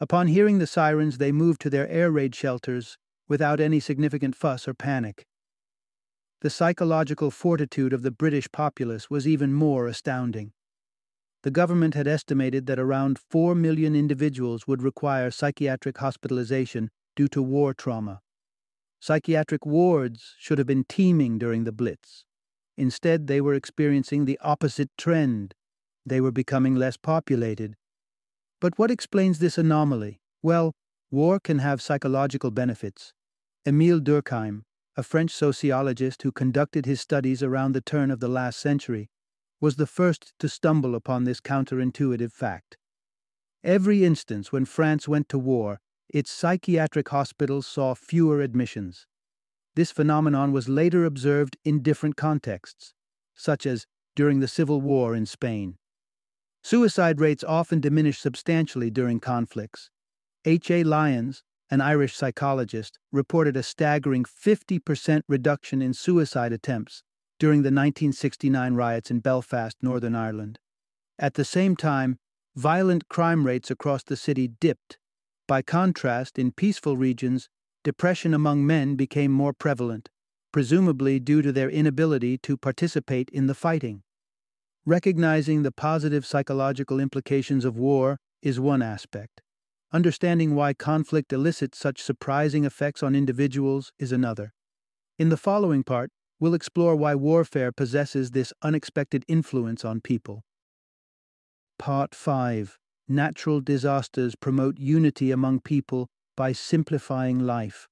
Upon 0.00 0.26
hearing 0.26 0.58
the 0.58 0.66
sirens, 0.66 1.16
they 1.16 1.32
moved 1.32 1.62
to 1.62 1.70
their 1.70 1.88
air 1.88 2.10
raid 2.10 2.34
shelters 2.34 2.98
without 3.26 3.60
any 3.60 3.80
significant 3.80 4.36
fuss 4.36 4.68
or 4.68 4.74
panic. 4.74 5.24
The 6.44 6.50
psychological 6.50 7.30
fortitude 7.30 7.94
of 7.94 8.02
the 8.02 8.10
British 8.10 8.52
populace 8.52 9.08
was 9.08 9.26
even 9.26 9.54
more 9.54 9.86
astounding. 9.86 10.52
The 11.42 11.50
government 11.50 11.94
had 11.94 12.06
estimated 12.06 12.66
that 12.66 12.78
around 12.78 13.18
4 13.18 13.54
million 13.54 13.96
individuals 13.96 14.66
would 14.66 14.82
require 14.82 15.30
psychiatric 15.30 15.96
hospitalization 15.96 16.90
due 17.16 17.28
to 17.28 17.42
war 17.42 17.72
trauma. 17.72 18.20
Psychiatric 19.00 19.64
wards 19.64 20.34
should 20.38 20.58
have 20.58 20.66
been 20.66 20.84
teeming 20.86 21.38
during 21.38 21.64
the 21.64 21.72
Blitz. 21.72 22.26
Instead, 22.76 23.26
they 23.26 23.40
were 23.40 23.54
experiencing 23.54 24.26
the 24.26 24.38
opposite 24.42 24.90
trend. 24.98 25.54
They 26.04 26.20
were 26.20 26.30
becoming 26.30 26.74
less 26.74 26.98
populated. 26.98 27.74
But 28.60 28.78
what 28.78 28.90
explains 28.90 29.38
this 29.38 29.56
anomaly? 29.56 30.20
Well, 30.42 30.72
war 31.10 31.40
can 31.40 31.60
have 31.60 31.80
psychological 31.80 32.50
benefits. 32.50 33.14
Emile 33.66 34.00
Durkheim, 34.00 34.64
a 34.96 35.02
French 35.02 35.30
sociologist 35.30 36.22
who 36.22 36.30
conducted 36.32 36.86
his 36.86 37.00
studies 37.00 37.42
around 37.42 37.72
the 37.72 37.80
turn 37.80 38.10
of 38.10 38.20
the 38.20 38.28
last 38.28 38.60
century, 38.60 39.10
was 39.60 39.76
the 39.76 39.86
first 39.86 40.32
to 40.38 40.48
stumble 40.48 40.94
upon 40.94 41.24
this 41.24 41.40
counterintuitive 41.40 42.32
fact. 42.32 42.76
Every 43.62 44.04
instance 44.04 44.52
when 44.52 44.66
France 44.66 45.08
went 45.08 45.28
to 45.30 45.38
war, 45.38 45.80
its 46.08 46.30
psychiatric 46.30 47.08
hospitals 47.08 47.66
saw 47.66 47.94
fewer 47.94 48.40
admissions. 48.40 49.06
This 49.74 49.90
phenomenon 49.90 50.52
was 50.52 50.68
later 50.68 51.04
observed 51.04 51.56
in 51.64 51.82
different 51.82 52.16
contexts, 52.16 52.94
such 53.34 53.66
as 53.66 53.86
during 54.14 54.40
the 54.40 54.48
Civil 54.48 54.80
War 54.80 55.16
in 55.16 55.26
Spain. 55.26 55.76
Suicide 56.62 57.20
rates 57.20 57.42
often 57.42 57.80
diminish 57.80 58.20
substantially 58.20 58.90
during 58.90 59.18
conflicts. 59.18 59.90
H. 60.44 60.70
A. 60.70 60.84
Lyons, 60.84 61.42
an 61.70 61.80
Irish 61.80 62.16
psychologist, 62.16 62.98
reported 63.10 63.56
a 63.56 63.62
staggering 63.62 64.24
50% 64.24 65.22
reduction 65.28 65.82
in 65.82 65.94
suicide 65.94 66.52
attempts 66.52 67.02
during 67.38 67.62
the 67.62 67.68
1969 67.68 68.74
riots 68.74 69.10
in 69.10 69.20
Belfast, 69.20 69.76
Northern 69.82 70.14
Ireland. 70.14 70.58
At 71.18 71.34
the 71.34 71.44
same 71.44 71.76
time, 71.76 72.18
violent 72.56 73.08
crime 73.08 73.44
rates 73.46 73.70
across 73.70 74.02
the 74.02 74.16
city 74.16 74.48
dipped. 74.48 74.98
By 75.46 75.62
contrast, 75.62 76.38
in 76.38 76.52
peaceful 76.52 76.96
regions, 76.96 77.48
depression 77.82 78.34
among 78.34 78.66
men 78.66 78.96
became 78.96 79.30
more 79.30 79.52
prevalent, 79.52 80.08
presumably 80.52 81.18
due 81.20 81.42
to 81.42 81.52
their 81.52 81.68
inability 81.68 82.38
to 82.38 82.56
participate 82.56 83.28
in 83.30 83.46
the 83.46 83.54
fighting. 83.54 84.02
Recognizing 84.86 85.62
the 85.62 85.72
positive 85.72 86.24
psychological 86.24 87.00
implications 87.00 87.64
of 87.64 87.78
war 87.78 88.18
is 88.42 88.60
one 88.60 88.82
aspect. 88.82 89.42
Understanding 89.94 90.56
why 90.56 90.74
conflict 90.74 91.32
elicits 91.32 91.78
such 91.78 92.02
surprising 92.02 92.64
effects 92.64 93.00
on 93.00 93.14
individuals 93.14 93.92
is 93.96 94.10
another. 94.10 94.52
In 95.20 95.28
the 95.28 95.36
following 95.36 95.84
part, 95.84 96.10
we'll 96.40 96.52
explore 96.52 96.96
why 96.96 97.14
warfare 97.14 97.70
possesses 97.70 98.32
this 98.32 98.52
unexpected 98.60 99.24
influence 99.28 99.84
on 99.84 100.00
people. 100.00 100.42
Part 101.78 102.12
5 102.12 102.76
Natural 103.06 103.60
disasters 103.60 104.34
promote 104.34 104.80
unity 104.80 105.30
among 105.30 105.60
people 105.60 106.08
by 106.36 106.50
simplifying 106.50 107.38
life. 107.38 107.86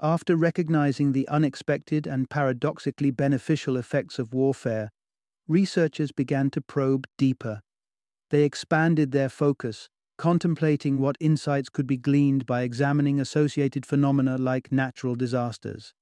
After 0.00 0.34
recognizing 0.34 1.12
the 1.12 1.28
unexpected 1.28 2.06
and 2.06 2.30
paradoxically 2.30 3.10
beneficial 3.10 3.76
effects 3.76 4.18
of 4.18 4.32
warfare, 4.32 4.88
researchers 5.46 6.10
began 6.10 6.48
to 6.52 6.62
probe 6.62 7.06
deeper. 7.18 7.60
They 8.30 8.44
expanded 8.44 9.12
their 9.12 9.28
focus, 9.28 9.90
contemplating 10.16 10.98
what 10.98 11.16
insights 11.20 11.68
could 11.68 11.86
be 11.86 11.96
gleaned 11.96 12.46
by 12.46 12.62
examining 12.62 13.20
associated 13.20 13.84
phenomena 13.84 14.38
like 14.38 14.72
natural 14.72 15.14
disasters. 15.14 15.94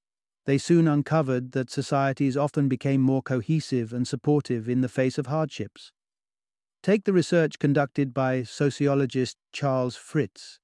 They 0.46 0.58
soon 0.58 0.86
uncovered 0.86 1.52
that 1.52 1.70
societies 1.70 2.36
often 2.36 2.68
became 2.68 3.00
more 3.00 3.22
cohesive 3.22 3.92
and 3.92 4.06
supportive 4.06 4.68
in 4.68 4.82
the 4.82 4.88
face 4.88 5.18
of 5.18 5.26
hardships. 5.26 5.90
Take 6.82 7.04
the 7.04 7.14
research 7.14 7.58
conducted 7.58 8.12
by 8.12 8.42
sociologist 8.42 9.38
Charles 9.52 9.96
Fritz. 9.96 10.60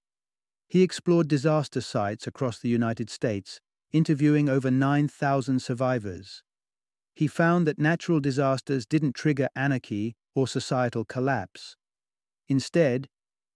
He 0.69 0.83
explored 0.83 1.29
disaster 1.29 1.81
sites 1.81 2.27
across 2.27 2.59
the 2.59 2.69
United 2.69 3.09
States, 3.09 3.61
interviewing 3.91 4.49
over 4.49 4.71
9,000 4.71 5.61
survivors. 5.61 6.43
He 7.15 7.27
found 7.27 7.67
that 7.67 7.79
natural 7.79 8.21
disasters 8.21 8.87
didn't 8.87 9.15
trigger 9.15 9.49
anarchy 9.57 10.15
or 10.35 10.47
societal 10.47 11.05
collapse. 11.05 11.77
Instead, 12.49 13.09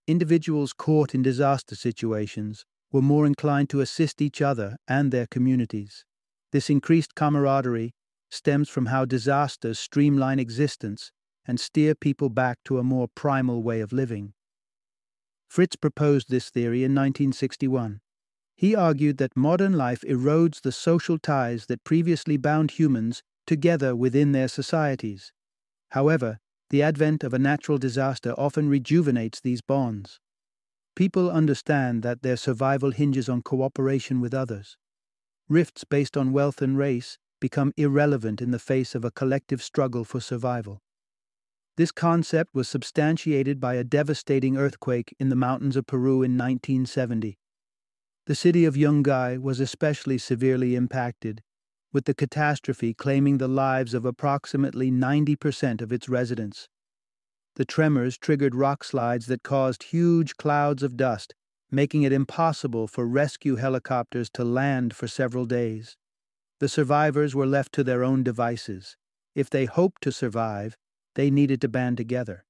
individuals 0.07 0.73
caught 0.73 1.15
in 1.15 1.21
disaster 1.21 1.75
situations 1.75 2.65
were 2.91 3.01
more 3.01 3.25
inclined 3.25 3.69
to 3.69 3.81
assist 3.81 4.21
each 4.21 4.41
other 4.41 4.77
and 4.87 5.11
their 5.11 5.27
communities. 5.27 6.05
This 6.51 6.69
increased 6.69 7.15
camaraderie 7.15 7.93
stems 8.29 8.69
from 8.69 8.87
how 8.87 9.05
disasters 9.05 9.79
streamline 9.79 10.39
existence 10.39 11.11
and 11.47 11.59
steer 11.59 11.95
people 11.95 12.29
back 12.29 12.59
to 12.65 12.79
a 12.79 12.83
more 12.83 13.07
primal 13.15 13.63
way 13.63 13.81
of 13.81 13.91
living. 13.91 14.33
Fritz 15.47 15.75
proposed 15.75 16.29
this 16.29 16.49
theory 16.49 16.79
in 16.79 16.91
1961. 16.93 18.01
He 18.55 18.75
argued 18.75 19.17
that 19.17 19.35
modern 19.35 19.73
life 19.73 20.01
erodes 20.07 20.61
the 20.61 20.71
social 20.71 21.17
ties 21.17 21.65
that 21.67 21.83
previously 21.83 22.37
bound 22.37 22.71
humans 22.71 23.21
together 23.45 23.95
within 23.95 24.31
their 24.31 24.47
societies. 24.47 25.33
However, 25.89 26.39
the 26.69 26.81
advent 26.81 27.23
of 27.23 27.33
a 27.33 27.39
natural 27.39 27.77
disaster 27.77 28.33
often 28.37 28.69
rejuvenates 28.69 29.39
these 29.39 29.61
bonds. 29.61 30.19
People 30.95 31.29
understand 31.29 32.03
that 32.03 32.21
their 32.21 32.37
survival 32.37 32.91
hinges 32.91 33.29
on 33.29 33.41
cooperation 33.41 34.21
with 34.21 34.33
others. 34.33 34.77
Rifts 35.47 35.83
based 35.83 36.17
on 36.17 36.31
wealth 36.31 36.61
and 36.61 36.77
race 36.77 37.17
become 37.39 37.73
irrelevant 37.77 38.41
in 38.41 38.51
the 38.51 38.59
face 38.59 38.95
of 38.95 39.05
a 39.05 39.11
collective 39.11 39.61
struggle 39.61 40.03
for 40.03 40.19
survival. 40.19 40.81
This 41.77 41.91
concept 41.91 42.55
was 42.55 42.69
substantiated 42.69 43.59
by 43.59 43.75
a 43.75 43.83
devastating 43.83 44.57
earthquake 44.57 45.13
in 45.19 45.29
the 45.29 45.35
mountains 45.35 45.75
of 45.75 45.85
Peru 45.85 46.23
in 46.23 46.37
1970. 46.37 47.37
The 48.27 48.35
city 48.35 48.65
of 48.65 48.75
Yungay 48.75 49.39
was 49.39 49.59
especially 49.59 50.17
severely 50.17 50.75
impacted, 50.75 51.43
with 51.95 52.05
the 52.05 52.13
catastrophe 52.13 52.93
claiming 52.93 53.39
the 53.39 53.47
lives 53.47 53.93
of 53.93 54.05
approximately 54.05 54.91
90% 54.91 55.81
of 55.81 55.91
its 55.91 56.09
residents. 56.09 56.67
The 57.55 57.65
tremors 57.65 58.17
triggered 58.17 58.53
rock 58.53 58.83
slides 58.83 59.27
that 59.27 59.43
caused 59.43 59.83
huge 59.83 60.35
clouds 60.35 60.83
of 60.83 60.97
dust 60.97 61.33
making 61.71 62.03
it 62.03 62.13
impossible 62.13 62.87
for 62.87 63.05
rescue 63.05 63.55
helicopters 63.55 64.29
to 64.31 64.43
land 64.43 64.95
for 64.95 65.07
several 65.07 65.45
days. 65.45 65.97
The 66.59 66.69
survivors 66.69 67.35
were 67.35 67.45
left 67.45 67.73
to 67.73 67.83
their 67.83 68.03
own 68.03 68.23
devices. 68.23 68.95
If 69.33 69.49
they 69.49 69.65
hoped 69.65 70.01
to 70.03 70.11
survive, 70.11 70.77
they 71.15 71.29
needed 71.29 71.61
to 71.61 71.67
band 71.67 71.97
together. 71.97 72.45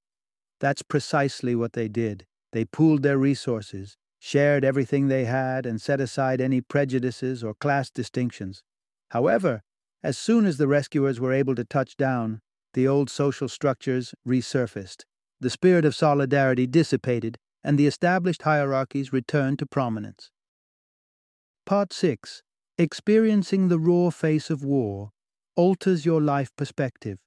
That's 0.59 0.83
precisely 0.83 1.55
what 1.55 1.73
they 1.73 1.87
did. 1.87 2.25
They 2.51 2.65
pooled 2.65 3.03
their 3.03 3.17
resources, 3.17 3.97
shared 4.19 4.63
everything 4.63 5.07
they 5.07 5.25
had, 5.25 5.65
and 5.65 5.81
set 5.81 5.99
aside 5.99 6.39
any 6.39 6.61
prejudices 6.61 7.43
or 7.43 7.53
class 7.53 7.89
distinctions. 7.89 8.63
However, 9.15 9.62
as 10.03 10.17
soon 10.17 10.45
as 10.45 10.57
the 10.57 10.67
rescuers 10.67 11.22
were 11.22 11.31
able 11.31 11.55
to 11.55 11.63
touch 11.63 11.95
down, 11.95 12.41
the 12.74 12.86
old 12.86 13.10
social 13.10 13.48
structures 13.48 14.13
resurfaced. 14.27 15.05
The 15.39 15.50
spirit 15.50 15.86
of 15.86 15.95
solidarity 15.95 16.67
dissipated, 16.67 17.38
and 17.63 17.79
the 17.79 17.88
established 17.88 18.41
hierarchies 18.41 19.13
returned 19.13 19.60
to 19.60 19.65
prominence. 19.65 20.31
Part 21.65 21.93
6 21.93 22.43
Experiencing 22.77 23.69
the 23.69 23.79
raw 23.79 24.10
face 24.10 24.50
of 24.50 24.65
war 24.65 25.12
alters 25.55 26.05
your 26.05 26.19
life 26.19 26.53
perspective. 26.57 27.17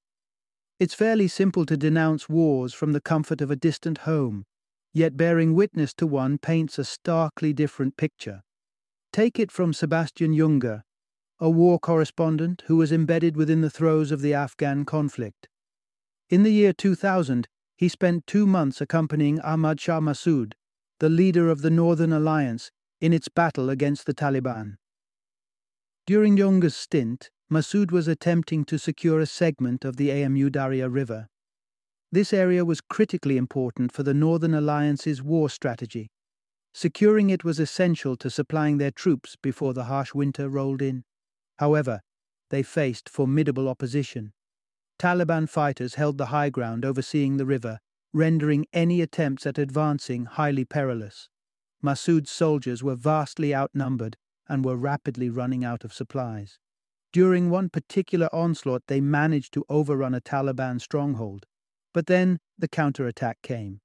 It's 0.78 0.92
fairly 0.92 1.26
simple 1.26 1.64
to 1.64 1.78
denounce 1.78 2.28
wars 2.28 2.75
from 2.75 2.92
the 2.92 3.00
comfort 3.00 3.40
of 3.40 3.50
a 3.50 3.57
distant 3.57 3.99
home, 4.04 4.45
yet 4.93 5.17
bearing 5.17 5.54
witness 5.54 5.95
to 5.95 6.06
one 6.06 6.36
paints 6.36 6.78
a 6.78 6.84
starkly 6.84 7.54
different 7.54 7.97
picture. 7.97 8.43
Take 9.10 9.39
it 9.39 9.50
from 9.50 9.73
Sebastian 9.73 10.34
Junger, 10.34 10.82
a 11.40 11.48
war 11.48 11.78
correspondent 11.78 12.64
who 12.66 12.76
was 12.76 12.90
embedded 12.90 13.36
within 13.36 13.60
the 13.60 13.70
throes 13.70 14.10
of 14.10 14.20
the 14.20 14.34
Afghan 14.34 14.84
conflict. 14.84 15.48
In 16.28 16.42
the 16.42 16.52
year 16.52 16.72
2000, 16.72 17.48
he 17.76 17.88
spent 17.88 18.26
two 18.26 18.46
months 18.46 18.80
accompanying 18.80 19.40
Ahmad 19.40 19.80
Shah 19.80 20.00
Massoud, 20.00 20.54
the 20.98 21.08
leader 21.08 21.48
of 21.48 21.62
the 21.62 21.70
Northern 21.70 22.12
Alliance, 22.12 22.72
in 23.00 23.12
its 23.12 23.28
battle 23.28 23.70
against 23.70 24.04
the 24.04 24.14
Taliban. 24.14 24.76
During 26.06 26.36
Junger's 26.36 26.74
stint, 26.74 27.30
Massoud 27.50 27.92
was 27.92 28.08
attempting 28.08 28.64
to 28.64 28.78
secure 28.78 29.20
a 29.20 29.26
segment 29.26 29.84
of 29.84 29.96
the 29.96 30.10
Amu 30.10 30.50
Darya 30.50 30.88
River. 30.88 31.28
This 32.10 32.32
area 32.32 32.64
was 32.64 32.80
critically 32.80 33.36
important 33.36 33.92
for 33.92 34.02
the 34.02 34.14
Northern 34.14 34.54
Alliance's 34.54 35.22
war 35.22 35.48
strategy. 35.48 36.10
Securing 36.74 37.30
it 37.30 37.44
was 37.44 37.60
essential 37.60 38.16
to 38.16 38.28
supplying 38.28 38.78
their 38.78 38.90
troops 38.90 39.36
before 39.40 39.72
the 39.72 39.84
harsh 39.84 40.14
winter 40.14 40.48
rolled 40.48 40.82
in. 40.82 41.04
However, 41.58 42.00
they 42.50 42.62
faced 42.62 43.08
formidable 43.08 43.68
opposition. 43.68 44.32
Taliban 44.99 45.49
fighters 45.49 45.94
held 45.94 46.18
the 46.18 46.26
high 46.26 46.50
ground 46.50 46.84
overseeing 46.84 47.36
the 47.36 47.47
river, 47.47 47.78
rendering 48.12 48.66
any 48.73 49.00
attempts 49.00 49.47
at 49.47 49.58
advancing 49.58 50.25
highly 50.25 50.64
perilous. 50.64 51.28
Massoud's 51.82 52.30
soldiers 52.30 52.82
were 52.82 52.97
vastly 52.97 53.54
outnumbered 53.54 54.16
and 54.49 54.64
were 54.64 54.76
rapidly 54.76 55.30
running 55.30 55.64
out 55.64 55.84
of 55.84 55.92
supplies. 55.92 56.58
During 57.12 57.49
one 57.49 57.68
particular 57.68 58.28
onslaught, 58.34 58.82
they 58.86 59.00
managed 59.00 59.52
to 59.54 59.64
overrun 59.68 60.14
a 60.14 60.21
Taliban 60.21 60.80
stronghold. 60.80 61.47
But 61.94 62.06
then 62.06 62.38
the 62.58 62.68
counterattack 62.68 63.40
came. 63.42 63.80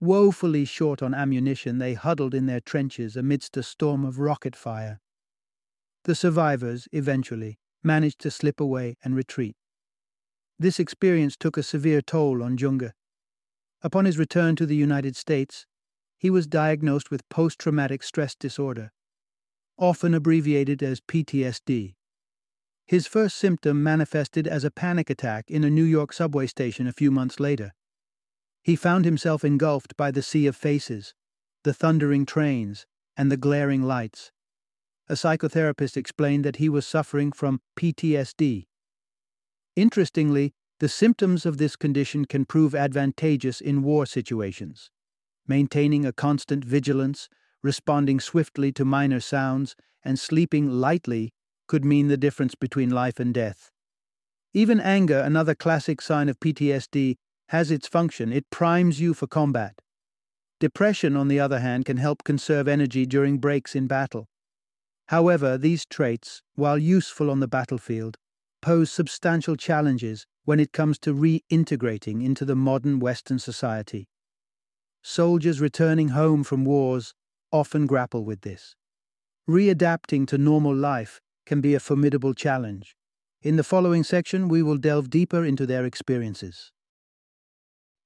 Woefully 0.00 0.64
short 0.64 1.02
on 1.02 1.14
ammunition, 1.14 1.78
they 1.78 1.94
huddled 1.94 2.34
in 2.34 2.46
their 2.46 2.60
trenches 2.60 3.16
amidst 3.16 3.56
a 3.56 3.62
storm 3.62 4.04
of 4.04 4.18
rocket 4.18 4.56
fire. 4.56 5.00
The 6.06 6.14
survivors, 6.14 6.86
eventually, 6.92 7.58
managed 7.82 8.20
to 8.20 8.30
slip 8.30 8.60
away 8.60 8.96
and 9.02 9.16
retreat. 9.16 9.56
This 10.56 10.78
experience 10.78 11.36
took 11.36 11.56
a 11.56 11.64
severe 11.64 12.00
toll 12.00 12.44
on 12.44 12.56
Junger. 12.56 12.92
Upon 13.82 14.04
his 14.04 14.16
return 14.16 14.54
to 14.54 14.66
the 14.66 14.76
United 14.76 15.16
States, 15.16 15.66
he 16.16 16.30
was 16.30 16.46
diagnosed 16.46 17.10
with 17.10 17.28
post 17.28 17.58
traumatic 17.58 18.04
stress 18.04 18.36
disorder, 18.36 18.92
often 19.76 20.14
abbreviated 20.14 20.80
as 20.80 21.00
PTSD. 21.00 21.96
His 22.86 23.08
first 23.08 23.36
symptom 23.36 23.82
manifested 23.82 24.46
as 24.46 24.62
a 24.62 24.70
panic 24.70 25.10
attack 25.10 25.50
in 25.50 25.64
a 25.64 25.70
New 25.70 25.82
York 25.82 26.12
subway 26.12 26.46
station 26.46 26.86
a 26.86 26.92
few 26.92 27.10
months 27.10 27.40
later. 27.40 27.72
He 28.62 28.76
found 28.76 29.04
himself 29.04 29.44
engulfed 29.44 29.96
by 29.96 30.12
the 30.12 30.22
sea 30.22 30.46
of 30.46 30.54
faces, 30.54 31.14
the 31.64 31.74
thundering 31.74 32.24
trains, 32.26 32.86
and 33.16 33.28
the 33.28 33.36
glaring 33.36 33.82
lights. 33.82 34.30
A 35.08 35.14
psychotherapist 35.14 35.96
explained 35.96 36.44
that 36.44 36.56
he 36.56 36.68
was 36.68 36.86
suffering 36.86 37.32
from 37.32 37.60
PTSD, 37.78 38.66
Interestingly, 39.76 40.54
the 40.80 40.88
symptoms 40.88 41.44
of 41.44 41.58
this 41.58 41.76
condition 41.76 42.24
can 42.24 42.46
prove 42.46 42.74
advantageous 42.74 43.60
in 43.60 43.82
war 43.82 44.06
situations. 44.06 44.90
Maintaining 45.46 46.06
a 46.06 46.14
constant 46.14 46.64
vigilance, 46.64 47.28
responding 47.62 48.18
swiftly 48.18 48.72
to 48.72 48.84
minor 48.86 49.20
sounds, 49.20 49.76
and 50.02 50.18
sleeping 50.18 50.70
lightly 50.70 51.32
could 51.66 51.84
mean 51.84 52.08
the 52.08 52.16
difference 52.16 52.54
between 52.54 52.88
life 52.88 53.20
and 53.20 53.34
death. 53.34 53.70
Even 54.54 54.80
anger, 54.80 55.18
another 55.18 55.54
classic 55.54 56.00
sign 56.00 56.30
of 56.30 56.40
PTSD, 56.40 57.16
has 57.48 57.70
its 57.70 57.86
function. 57.86 58.32
It 58.32 58.48
primes 58.50 58.98
you 58.98 59.12
for 59.12 59.26
combat. 59.26 59.80
Depression, 60.58 61.16
on 61.16 61.28
the 61.28 61.38
other 61.38 61.60
hand, 61.60 61.84
can 61.84 61.98
help 61.98 62.24
conserve 62.24 62.66
energy 62.66 63.04
during 63.04 63.38
breaks 63.38 63.74
in 63.74 63.86
battle. 63.86 64.26
However, 65.08 65.56
these 65.56 65.86
traits, 65.86 66.42
while 66.54 66.78
useful 66.78 67.30
on 67.30 67.40
the 67.40 67.48
battlefield, 67.48 68.16
pose 68.60 68.90
substantial 68.90 69.56
challenges 69.56 70.26
when 70.44 70.58
it 70.58 70.72
comes 70.72 70.98
to 71.00 71.14
reintegrating 71.14 72.24
into 72.24 72.44
the 72.44 72.56
modern 72.56 72.98
Western 72.98 73.38
society. 73.38 74.08
Soldiers 75.02 75.60
returning 75.60 76.08
home 76.08 76.42
from 76.42 76.64
wars 76.64 77.14
often 77.52 77.86
grapple 77.86 78.24
with 78.24 78.40
this. 78.40 78.74
Readapting 79.48 80.26
to 80.26 80.38
normal 80.38 80.74
life 80.74 81.20
can 81.44 81.60
be 81.60 81.74
a 81.74 81.80
formidable 81.80 82.34
challenge. 82.34 82.96
In 83.42 83.54
the 83.54 83.62
following 83.62 84.02
section, 84.02 84.48
we 84.48 84.62
will 84.62 84.76
delve 84.76 85.08
deeper 85.08 85.44
into 85.44 85.66
their 85.66 85.84
experiences. 85.84 86.72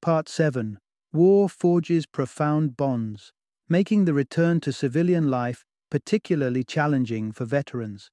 Part 0.03 0.29
7 0.29 0.79
War 1.13 1.49
forges 1.49 2.05
profound 2.05 2.77
bonds, 2.77 3.33
making 3.69 4.05
the 4.05 4.13
return 4.13 4.61
to 4.61 4.73
civilian 4.73 5.31
life 5.31 5.65
particularly 5.91 6.65
challenging 6.65 7.33
for 7.33 7.45
veterans. 7.45 8.11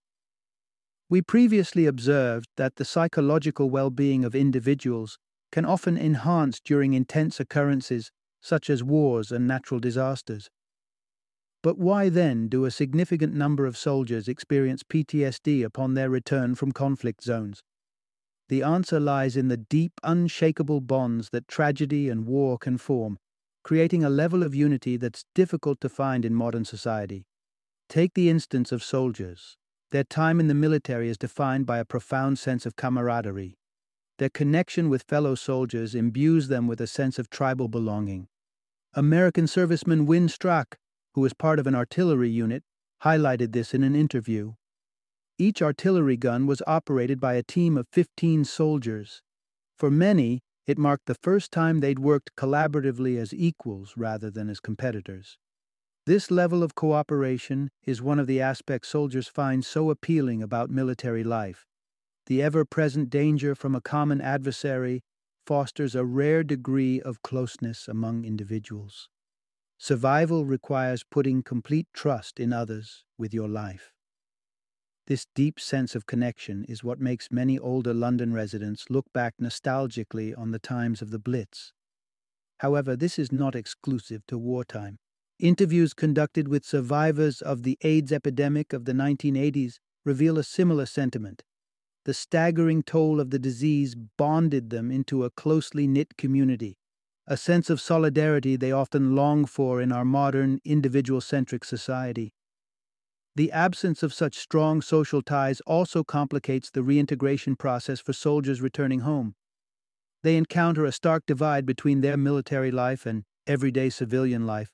We 1.09 1.21
previously 1.21 1.85
observed 1.85 2.47
that 2.57 2.75
the 2.75 2.85
psychological 2.85 3.69
well 3.69 3.89
being 3.89 4.25
of 4.25 4.35
individuals 4.35 5.17
can 5.51 5.63
often 5.63 5.97
enhance 5.97 6.59
during 6.59 6.93
intense 6.93 7.39
occurrences 7.39 8.11
such 8.41 8.69
as 8.69 8.83
wars 8.83 9.31
and 9.31 9.47
natural 9.47 9.79
disasters. 9.79 10.49
But 11.63 11.77
why 11.77 12.09
then 12.09 12.47
do 12.49 12.65
a 12.65 12.71
significant 12.71 13.33
number 13.33 13.65
of 13.65 13.77
soldiers 13.77 14.27
experience 14.27 14.83
PTSD 14.83 15.63
upon 15.63 15.93
their 15.93 16.09
return 16.09 16.55
from 16.55 16.71
conflict 16.71 17.23
zones? 17.23 17.63
The 18.49 18.63
answer 18.63 18.99
lies 18.99 19.35
in 19.35 19.49
the 19.49 19.57
deep, 19.57 19.93
unshakable 20.03 20.81
bonds 20.81 21.29
that 21.31 21.47
tragedy 21.47 22.09
and 22.09 22.25
war 22.25 22.57
can 22.57 22.77
form, 22.77 23.17
creating 23.63 24.03
a 24.03 24.09
level 24.09 24.43
of 24.43 24.55
unity 24.55 24.95
that's 24.95 25.25
difficult 25.35 25.81
to 25.81 25.89
find 25.89 26.23
in 26.23 26.33
modern 26.33 26.63
society. 26.63 27.25
Take 27.89 28.15
the 28.15 28.29
instance 28.29 28.71
of 28.73 28.83
soldiers. 28.83 29.55
Their 29.91 30.03
time 30.03 30.41
in 30.41 30.47
the 30.47 30.53
military 30.53 31.07
is 31.07 31.17
defined 31.17 31.65
by 31.65 31.77
a 31.77 31.85
profound 31.85 32.37
sense 32.37 32.65
of 32.65 32.75
camaraderie. 32.75 33.57
Their 34.17 34.29
connection 34.29 34.89
with 34.89 35.03
fellow 35.03 35.35
soldiers 35.35 35.95
imbues 35.95 36.49
them 36.49 36.67
with 36.67 36.81
a 36.81 36.87
sense 36.87 37.17
of 37.17 37.29
tribal 37.29 37.69
belonging. 37.69 38.27
American 38.93 39.45
serviceman 39.45 40.05
Win 40.05 40.27
Strack, 40.27 40.73
who 41.13 41.21
was 41.21 41.33
part 41.33 41.59
of 41.59 41.67
an 41.67 41.75
artillery 41.75 42.29
unit, 42.29 42.63
highlighted 43.03 43.53
this 43.53 43.73
in 43.73 43.83
an 43.83 43.95
interview. 43.95 44.53
Each 45.37 45.61
artillery 45.61 46.17
gun 46.17 46.45
was 46.45 46.63
operated 46.67 47.21
by 47.21 47.35
a 47.35 47.43
team 47.43 47.77
of 47.77 47.87
15 47.93 48.43
soldiers. 48.43 49.21
For 49.77 49.89
many, 49.89 50.41
it 50.65 50.77
marked 50.77 51.05
the 51.05 51.15
first 51.15 51.51
time 51.51 51.79
they'd 51.79 51.99
worked 51.99 52.35
collaboratively 52.35 53.17
as 53.17 53.33
equals 53.33 53.93
rather 53.95 54.29
than 54.29 54.49
as 54.49 54.59
competitors. 54.59 55.37
This 56.07 56.31
level 56.31 56.63
of 56.63 56.73
cooperation 56.73 57.69
is 57.85 58.01
one 58.01 58.17
of 58.17 58.27
the 58.27 58.39
aspects 58.39 58.87
soldiers 58.87 59.27
find 59.27 59.65
so 59.65 59.89
appealing 59.89 60.41
about 60.41 60.69
military 60.69 61.21
life. 61.21 61.65
The 62.27 62.41
ever 62.41 62.63
present 62.63 63.09
danger 63.09 63.55
from 63.55 63.75
a 63.75 63.81
common 63.81 64.21
adversary 64.21 65.03
fosters 65.45 65.95
a 65.95 66.05
rare 66.05 66.45
degree 66.45 67.01
of 67.01 67.21
closeness 67.23 67.89
among 67.89 68.23
individuals. 68.23 69.09
Survival 69.77 70.45
requires 70.45 71.03
putting 71.03 71.43
complete 71.43 71.87
trust 71.93 72.39
in 72.39 72.53
others 72.53 73.03
with 73.17 73.33
your 73.33 73.49
life. 73.49 73.91
This 75.07 75.25
deep 75.35 75.59
sense 75.59 75.93
of 75.93 76.05
connection 76.05 76.63
is 76.69 76.85
what 76.85 77.01
makes 77.01 77.27
many 77.31 77.59
older 77.59 77.93
London 77.93 78.31
residents 78.31 78.85
look 78.89 79.11
back 79.11 79.33
nostalgically 79.41 80.33
on 80.37 80.51
the 80.51 80.59
times 80.59 81.01
of 81.01 81.11
the 81.11 81.19
Blitz. 81.19 81.73
However, 82.59 82.95
this 82.95 83.19
is 83.19 83.29
not 83.29 83.57
exclusive 83.57 84.25
to 84.27 84.37
wartime. 84.37 84.99
Interviews 85.39 85.93
conducted 85.93 86.47
with 86.47 86.65
survivors 86.65 87.43
of 87.43 87.61
the 87.61 87.77
AIDS 87.81 88.11
epidemic 88.11 88.73
of 88.73 88.85
the 88.85 88.93
1980s 88.93 89.75
reveal 90.03 90.39
a 90.39 90.43
similar 90.43 90.87
sentiment. 90.87 91.43
The 92.05 92.13
staggering 92.15 92.81
toll 92.81 93.19
of 93.19 93.29
the 93.29 93.37
disease 93.37 93.93
bonded 93.93 94.71
them 94.71 94.89
into 94.89 95.23
a 95.23 95.29
closely 95.29 95.85
knit 95.85 96.17
community, 96.17 96.77
a 97.27 97.37
sense 97.37 97.69
of 97.69 97.79
solidarity 97.79 98.55
they 98.55 98.71
often 98.71 99.15
long 99.15 99.45
for 99.45 99.79
in 99.79 99.91
our 99.91 100.05
modern, 100.05 100.59
individual 100.65 101.21
centric 101.21 101.65
society. 101.65 102.33
The 103.35 103.51
absence 103.51 104.01
of 104.01 104.15
such 104.15 104.39
strong 104.39 104.81
social 104.81 105.21
ties 105.21 105.61
also 105.67 106.03
complicates 106.03 106.71
the 106.71 106.81
reintegration 106.81 107.55
process 107.55 107.99
for 107.99 108.13
soldiers 108.13 108.59
returning 108.59 109.01
home. 109.01 109.35
They 110.23 110.35
encounter 110.35 110.83
a 110.83 110.91
stark 110.91 111.27
divide 111.27 111.67
between 111.67 112.01
their 112.01 112.17
military 112.17 112.71
life 112.71 113.05
and 113.05 113.23
everyday 113.45 113.91
civilian 113.91 114.47
life, 114.47 114.71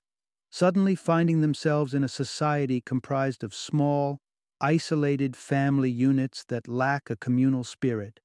suddenly 0.53 0.93
finding 0.93 1.41
themselves 1.41 1.95
in 1.95 2.03
a 2.03 2.07
society 2.07 2.79
comprised 2.79 3.43
of 3.43 3.55
small, 3.55 4.19
isolated 4.61 5.35
family 5.35 5.89
units 5.89 6.43
that 6.47 6.67
lack 6.67 7.09
a 7.09 7.15
communal 7.15 7.63
spirit. 7.63 8.19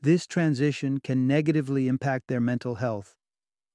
This 0.00 0.24
transition 0.24 1.00
can 1.00 1.26
negatively 1.26 1.88
impact 1.88 2.28
their 2.28 2.40
mental 2.40 2.76
health. 2.76 3.16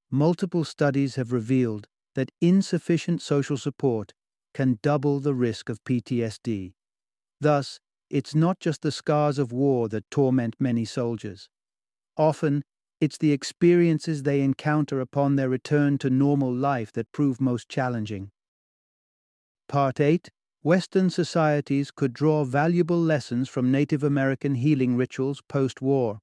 Multiple 0.09 0.63
studies 0.63 1.15
have 1.15 1.33
revealed 1.33 1.87
that 2.15 2.31
insufficient 2.39 3.21
social 3.21 3.57
support 3.57 4.13
can 4.53 4.79
double 4.81 5.19
the 5.19 5.33
risk 5.33 5.67
of 5.67 5.83
PTSD. 5.83 6.71
Thus, 7.41 7.81
it's 8.09 8.33
not 8.33 8.61
just 8.61 8.81
the 8.81 8.93
scars 8.93 9.37
of 9.37 9.51
war 9.51 9.89
that 9.89 10.09
torment 10.09 10.55
many 10.57 10.85
soldiers. 10.85 11.49
Often, 12.15 12.63
it's 13.03 13.17
the 13.17 13.33
experiences 13.33 14.23
they 14.23 14.39
encounter 14.39 15.01
upon 15.01 15.35
their 15.35 15.49
return 15.49 15.97
to 15.97 16.09
normal 16.09 16.55
life 16.55 16.89
that 16.93 17.11
prove 17.11 17.41
most 17.41 17.67
challenging. 17.67 18.31
Part 19.67 19.99
8 19.99 20.29
Western 20.61 21.09
societies 21.09 21.91
could 21.91 22.13
draw 22.13 22.45
valuable 22.45 22.97
lessons 22.97 23.49
from 23.49 23.69
Native 23.69 24.05
American 24.05 24.55
healing 24.55 24.95
rituals 24.95 25.41
post 25.49 25.81
war. 25.81 26.19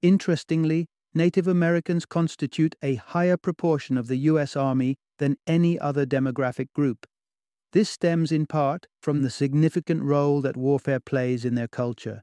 Interestingly, 0.00 0.86
Native 1.12 1.48
Americans 1.48 2.06
constitute 2.06 2.76
a 2.84 2.94
higher 2.94 3.36
proportion 3.36 3.98
of 3.98 4.06
the 4.06 4.18
U.S. 4.30 4.54
Army 4.54 4.94
than 5.18 5.36
any 5.44 5.76
other 5.76 6.06
demographic 6.06 6.68
group. 6.72 7.04
This 7.72 7.90
stems 7.90 8.30
in 8.30 8.46
part 8.46 8.86
from 9.02 9.22
the 9.22 9.30
significant 9.30 10.04
role 10.04 10.40
that 10.42 10.56
warfare 10.56 11.00
plays 11.00 11.44
in 11.44 11.56
their 11.56 11.66
culture. 11.66 12.22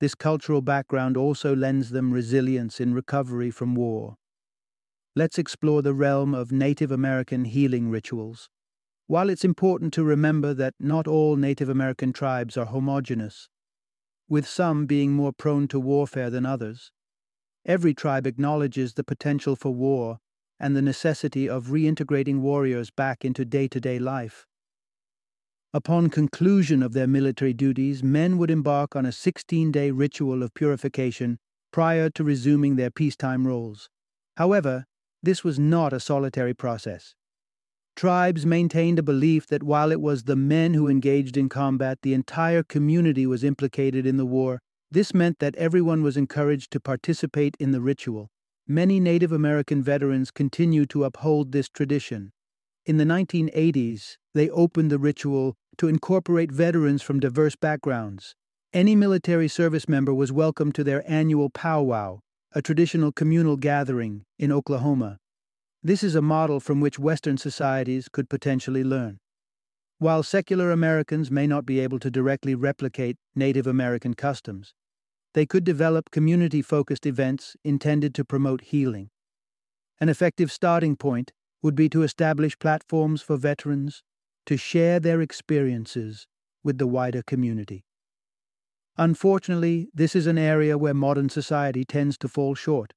This 0.00 0.14
cultural 0.14 0.62
background 0.62 1.16
also 1.16 1.54
lends 1.54 1.90
them 1.90 2.10
resilience 2.10 2.80
in 2.80 2.94
recovery 2.94 3.50
from 3.50 3.74
war. 3.74 4.16
Let's 5.14 5.38
explore 5.38 5.82
the 5.82 5.92
realm 5.92 6.34
of 6.34 6.50
Native 6.52 6.90
American 6.90 7.44
healing 7.44 7.90
rituals. 7.90 8.48
While 9.06 9.28
it's 9.28 9.44
important 9.44 9.92
to 9.94 10.04
remember 10.04 10.54
that 10.54 10.74
not 10.80 11.06
all 11.06 11.36
Native 11.36 11.68
American 11.68 12.12
tribes 12.12 12.56
are 12.56 12.66
homogenous, 12.66 13.48
with 14.28 14.46
some 14.46 14.86
being 14.86 15.12
more 15.12 15.32
prone 15.32 15.68
to 15.68 15.80
warfare 15.80 16.30
than 16.30 16.46
others, 16.46 16.92
every 17.66 17.92
tribe 17.92 18.26
acknowledges 18.26 18.94
the 18.94 19.04
potential 19.04 19.56
for 19.56 19.74
war 19.74 20.18
and 20.58 20.76
the 20.76 20.82
necessity 20.82 21.48
of 21.48 21.66
reintegrating 21.66 22.38
warriors 22.40 22.90
back 22.90 23.24
into 23.24 23.44
day 23.44 23.68
to 23.68 23.80
day 23.80 23.98
life. 23.98 24.46
Upon 25.72 26.10
conclusion 26.10 26.82
of 26.82 26.94
their 26.94 27.06
military 27.06 27.52
duties, 27.52 28.02
men 28.02 28.38
would 28.38 28.50
embark 28.50 28.96
on 28.96 29.06
a 29.06 29.12
16 29.12 29.70
day 29.70 29.92
ritual 29.92 30.42
of 30.42 30.52
purification 30.52 31.38
prior 31.72 32.10
to 32.10 32.24
resuming 32.24 32.74
their 32.74 32.90
peacetime 32.90 33.46
roles. 33.46 33.88
However, 34.36 34.86
this 35.22 35.44
was 35.44 35.60
not 35.60 35.92
a 35.92 36.00
solitary 36.00 36.54
process. 36.54 37.14
Tribes 37.94 38.44
maintained 38.44 38.98
a 38.98 39.02
belief 39.04 39.46
that 39.46 39.62
while 39.62 39.92
it 39.92 40.00
was 40.00 40.24
the 40.24 40.34
men 40.34 40.74
who 40.74 40.88
engaged 40.88 41.36
in 41.36 41.48
combat, 41.48 41.98
the 42.02 42.14
entire 42.14 42.64
community 42.64 43.26
was 43.26 43.44
implicated 43.44 44.06
in 44.06 44.16
the 44.16 44.26
war. 44.26 44.60
This 44.90 45.14
meant 45.14 45.38
that 45.38 45.54
everyone 45.54 46.02
was 46.02 46.16
encouraged 46.16 46.72
to 46.72 46.80
participate 46.80 47.56
in 47.60 47.70
the 47.70 47.80
ritual. 47.80 48.28
Many 48.66 48.98
Native 48.98 49.30
American 49.30 49.82
veterans 49.84 50.32
continue 50.32 50.86
to 50.86 51.04
uphold 51.04 51.52
this 51.52 51.68
tradition. 51.68 52.32
In 52.86 52.96
the 52.96 53.04
1980s, 53.04 54.16
they 54.34 54.48
opened 54.50 54.90
the 54.90 54.98
ritual 54.98 55.56
to 55.78 55.88
incorporate 55.88 56.52
veterans 56.52 57.02
from 57.02 57.20
diverse 57.20 57.56
backgrounds. 57.56 58.34
Any 58.72 58.94
military 58.94 59.48
service 59.48 59.88
member 59.88 60.14
was 60.14 60.30
welcome 60.30 60.70
to 60.72 60.84
their 60.84 61.02
annual 61.10 61.50
powwow, 61.50 62.20
a 62.52 62.62
traditional 62.62 63.12
communal 63.12 63.56
gathering 63.56 64.22
in 64.38 64.52
Oklahoma. 64.52 65.18
This 65.82 66.04
is 66.04 66.14
a 66.14 66.22
model 66.22 66.60
from 66.60 66.80
which 66.80 66.98
Western 66.98 67.38
societies 67.38 68.08
could 68.12 68.28
potentially 68.28 68.84
learn. 68.84 69.18
While 69.98 70.22
secular 70.22 70.70
Americans 70.70 71.30
may 71.30 71.46
not 71.46 71.66
be 71.66 71.80
able 71.80 71.98
to 71.98 72.10
directly 72.10 72.54
replicate 72.54 73.16
Native 73.34 73.66
American 73.66 74.14
customs, 74.14 74.74
they 75.34 75.46
could 75.46 75.64
develop 75.64 76.10
community 76.10 76.62
focused 76.62 77.06
events 77.06 77.56
intended 77.64 78.14
to 78.14 78.24
promote 78.24 78.60
healing. 78.62 79.10
An 80.00 80.08
effective 80.08 80.50
starting 80.50 80.96
point 80.96 81.32
would 81.62 81.74
be 81.74 81.88
to 81.88 82.02
establish 82.02 82.58
platforms 82.58 83.22
for 83.22 83.36
veterans 83.36 84.02
to 84.50 84.56
share 84.56 84.98
their 84.98 85.20
experiences 85.20 86.26
with 86.64 86.78
the 86.78 86.86
wider 86.88 87.22
community. 87.22 87.84
Unfortunately, 88.98 89.88
this 89.94 90.16
is 90.16 90.26
an 90.26 90.36
area 90.36 90.76
where 90.76 90.92
modern 90.92 91.28
society 91.28 91.84
tends 91.84 92.18
to 92.18 92.26
fall 92.26 92.56
short. 92.56 92.92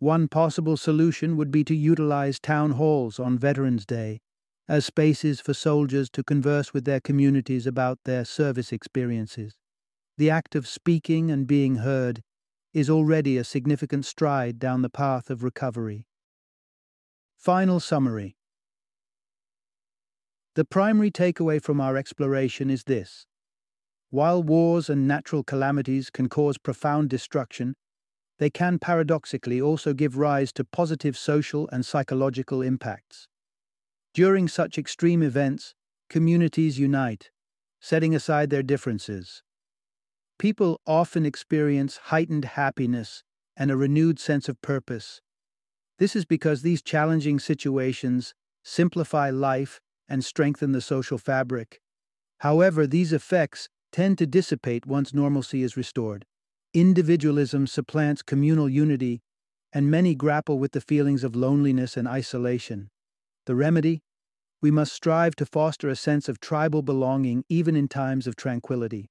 One 0.00 0.26
possible 0.26 0.76
solution 0.76 1.36
would 1.36 1.52
be 1.52 1.62
to 1.62 1.76
utilize 1.76 2.40
town 2.40 2.72
halls 2.72 3.20
on 3.20 3.38
Veterans 3.38 3.86
Day 3.86 4.22
as 4.68 4.84
spaces 4.84 5.40
for 5.40 5.54
soldiers 5.54 6.10
to 6.10 6.24
converse 6.24 6.74
with 6.74 6.84
their 6.84 6.98
communities 6.98 7.64
about 7.64 8.00
their 8.04 8.24
service 8.24 8.72
experiences. 8.72 9.54
The 10.18 10.30
act 10.30 10.56
of 10.56 10.66
speaking 10.66 11.30
and 11.30 11.46
being 11.46 11.76
heard 11.76 12.22
is 12.74 12.90
already 12.90 13.38
a 13.38 13.44
significant 13.44 14.04
stride 14.04 14.58
down 14.58 14.82
the 14.82 14.90
path 14.90 15.30
of 15.30 15.44
recovery. 15.44 16.08
Final 17.36 17.78
summary 17.78 18.34
The 20.54 20.64
primary 20.66 21.10
takeaway 21.10 21.62
from 21.62 21.80
our 21.80 21.96
exploration 21.96 22.68
is 22.68 22.84
this. 22.84 23.26
While 24.10 24.42
wars 24.42 24.90
and 24.90 25.08
natural 25.08 25.42
calamities 25.42 26.10
can 26.10 26.28
cause 26.28 26.58
profound 26.58 27.08
destruction, 27.08 27.74
they 28.38 28.50
can 28.50 28.78
paradoxically 28.78 29.60
also 29.62 29.94
give 29.94 30.18
rise 30.18 30.52
to 30.54 30.64
positive 30.64 31.16
social 31.16 31.68
and 31.72 31.86
psychological 31.86 32.60
impacts. 32.60 33.28
During 34.12 34.46
such 34.46 34.76
extreme 34.76 35.22
events, 35.22 35.74
communities 36.10 36.78
unite, 36.78 37.30
setting 37.80 38.14
aside 38.14 38.50
their 38.50 38.62
differences. 38.62 39.42
People 40.38 40.80
often 40.86 41.24
experience 41.24 41.96
heightened 42.04 42.44
happiness 42.44 43.24
and 43.56 43.70
a 43.70 43.76
renewed 43.76 44.18
sense 44.18 44.48
of 44.48 44.60
purpose, 44.60 45.22
This 45.98 46.16
is 46.16 46.24
because 46.24 46.62
these 46.62 46.82
challenging 46.82 47.38
situations 47.38 48.34
simplify 48.64 49.30
life 49.30 49.80
and 50.08 50.24
strengthen 50.24 50.72
the 50.72 50.80
social 50.80 51.18
fabric. 51.18 51.80
However, 52.38 52.86
these 52.86 53.12
effects 53.12 53.68
tend 53.92 54.18
to 54.18 54.26
dissipate 54.26 54.86
once 54.86 55.14
normalcy 55.14 55.62
is 55.62 55.76
restored. 55.76 56.24
Individualism 56.74 57.66
supplants 57.66 58.22
communal 58.22 58.68
unity, 58.68 59.22
and 59.72 59.90
many 59.90 60.14
grapple 60.14 60.58
with 60.58 60.72
the 60.72 60.80
feelings 60.80 61.24
of 61.24 61.36
loneliness 61.36 61.96
and 61.96 62.08
isolation. 62.08 62.90
The 63.46 63.54
remedy? 63.54 64.02
We 64.60 64.70
must 64.70 64.92
strive 64.92 65.34
to 65.36 65.46
foster 65.46 65.88
a 65.88 65.96
sense 65.96 66.28
of 66.28 66.40
tribal 66.40 66.82
belonging 66.82 67.44
even 67.48 67.76
in 67.76 67.88
times 67.88 68.26
of 68.26 68.36
tranquility. 68.36 69.10